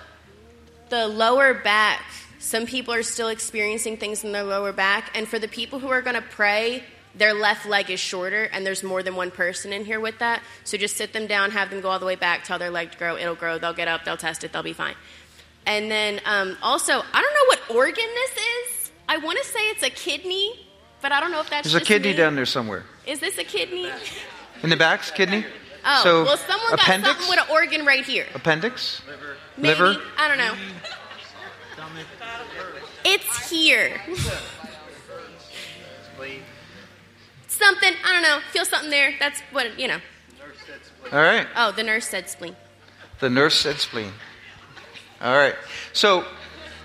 the 0.90 1.08
lower 1.08 1.54
back. 1.54 2.02
Some 2.40 2.66
people 2.66 2.94
are 2.94 3.04
still 3.04 3.30
experiencing 3.30 3.98
things 3.98 4.24
in 4.24 4.32
their 4.32 4.44
lower 4.44 4.72
back, 4.72 5.12
and 5.18 5.28
for 5.28 5.40
the 5.40 5.48
people 5.48 5.80
who 5.80 5.90
are 5.90 6.02
gonna 6.02 6.22
pray, 6.22 6.84
their 7.16 7.34
left 7.34 7.66
leg 7.66 7.90
is 7.90 8.00
shorter, 8.00 8.44
and 8.44 8.66
there's 8.66 8.84
more 8.84 9.02
than 9.02 9.16
one 9.16 9.32
person 9.32 9.74
in 9.74 9.86
here 9.86 10.00
with 10.00 10.20
that. 10.20 10.42
So 10.64 10.78
just 10.78 10.96
sit 10.98 11.14
them 11.14 11.26
down, 11.26 11.52
have 11.52 11.70
them 11.70 11.82
go 11.82 11.90
all 11.90 12.00
the 12.00 12.06
way 12.06 12.16
back, 12.16 12.44
tell 12.44 12.60
their 12.60 12.70
leg 12.70 12.92
to 12.92 12.98
grow. 12.98 13.18
It'll 13.18 13.36
grow. 13.36 13.58
They'll 13.58 13.74
get 13.74 13.88
up. 13.88 14.06
They'll 14.06 14.18
test 14.18 14.44
it. 14.44 14.54
They'll 14.54 14.64
be 14.64 14.74
fine. 14.74 14.96
And 15.66 15.92
then 15.92 16.22
um, 16.26 16.58
also, 16.62 16.94
I 16.94 17.22
don't 17.22 17.34
know 17.34 17.46
what 17.48 17.76
organ 17.78 18.06
this 18.06 18.32
is. 18.32 18.92
I 19.10 19.18
want 19.18 19.38
to 19.40 19.46
say 19.46 19.60
it's 19.70 19.84
a 19.84 19.90
kidney, 19.90 20.68
but 21.02 21.12
I 21.12 21.20
don't 21.20 21.32
know 21.32 21.42
if 21.42 21.50
that's. 21.50 21.72
There's 21.72 21.82
a 21.82 21.86
kidney 21.86 22.12
me. 22.12 22.18
down 22.18 22.36
there 22.36 22.46
somewhere. 22.46 22.84
Is 23.06 23.20
this 23.20 23.38
a 23.38 23.44
kidney? 23.44 23.92
In 24.64 24.70
the 24.70 24.78
back's 24.78 25.12
kidney. 25.12 25.46
Oh, 25.88 26.04
so 26.04 26.24
well, 26.24 26.38
someone 26.38 26.74
appendix? 26.74 27.08
got 27.08 27.18
something 27.18 27.30
with 27.30 27.40
an 27.40 27.56
organ 27.56 27.86
right 27.86 28.04
here. 28.04 28.26
Appendix. 28.36 29.02
Liver. 29.08 29.38
Maybe. 29.58 29.80
Liver? 29.80 30.02
I 30.18 30.28
don't 30.28 30.38
know. 30.38 30.54
It's 33.06 33.50
here. 33.50 34.02
something. 37.48 37.94
I 38.06 38.14
don't 38.14 38.22
know. 38.22 38.40
Feel 38.52 38.66
something 38.66 38.90
there. 38.90 39.14
That's 39.20 39.40
what 39.52 39.80
you 39.80 39.88
know. 39.88 40.00
All 41.12 41.22
right. 41.22 41.48
Oh, 41.56 41.72
the 41.72 41.84
nurse 41.84 42.08
said 42.08 42.30
spleen. 42.30 42.56
The 43.20 43.30
nurse 43.30 43.56
said 43.56 43.78
spleen. 43.78 44.12
All 45.22 45.36
right. 45.36 45.56
So 45.94 46.26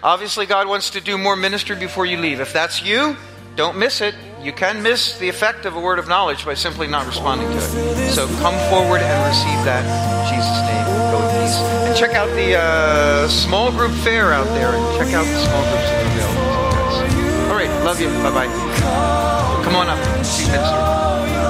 Obviously, 0.03 0.47
God 0.47 0.67
wants 0.67 0.91
to 0.91 1.01
do 1.01 1.17
more 1.17 1.37
ministry 1.37 1.77
before 1.77 2.07
you 2.07 2.17
leave. 2.17 2.41
If 2.41 2.53
that's 2.53 2.83
you, 2.83 3.17
don't 3.55 3.79
miss 3.79 4.01
it. 4.01 4.17
You 4.43 4.53
can 4.53 4.83
miss 4.83 5.19
the 5.19 5.29
effect 5.29 5.67
of 5.67 5.77
a 5.77 5.81
word 5.81 6.01
of 6.01 6.09
knowledge 6.09 6.45
by 6.45 6.55
simply 6.55 6.89
not 6.89 7.07
responding 7.07 7.49
to 7.49 7.57
it. 7.57 8.11
So 8.11 8.27
come 8.43 8.59
forward 8.69 9.01
and 9.01 9.29
receive 9.29 9.65
that 9.65 9.87
in 9.87 10.35
Jesus' 10.35 10.61
name. 10.67 10.83
Go 11.13 11.23
in 11.23 11.31
peace. 11.41 11.57
And 11.87 11.97
check 11.97 12.17
out 12.17 12.29
the 12.35 12.57
uh, 12.59 13.29
small 13.29 13.71
group 13.71 13.93
fair 14.03 14.33
out 14.33 14.47
there 14.49 14.75
and 14.75 14.99
check 14.99 15.15
out 15.15 15.25
the 15.25 15.39
small 15.47 15.63
groups 15.71 15.87
that 15.87 16.03
are 16.03 16.11
available. 16.11 17.53
All 17.53 17.57
right. 17.57 17.85
Love 17.85 18.01
you. 18.01 18.09
Bye 18.09 18.47
bye. 18.47 19.63
Come 19.65 19.77
on 19.77 19.89
up. 19.89 20.25
See 20.25 20.51
minister. 20.51 21.42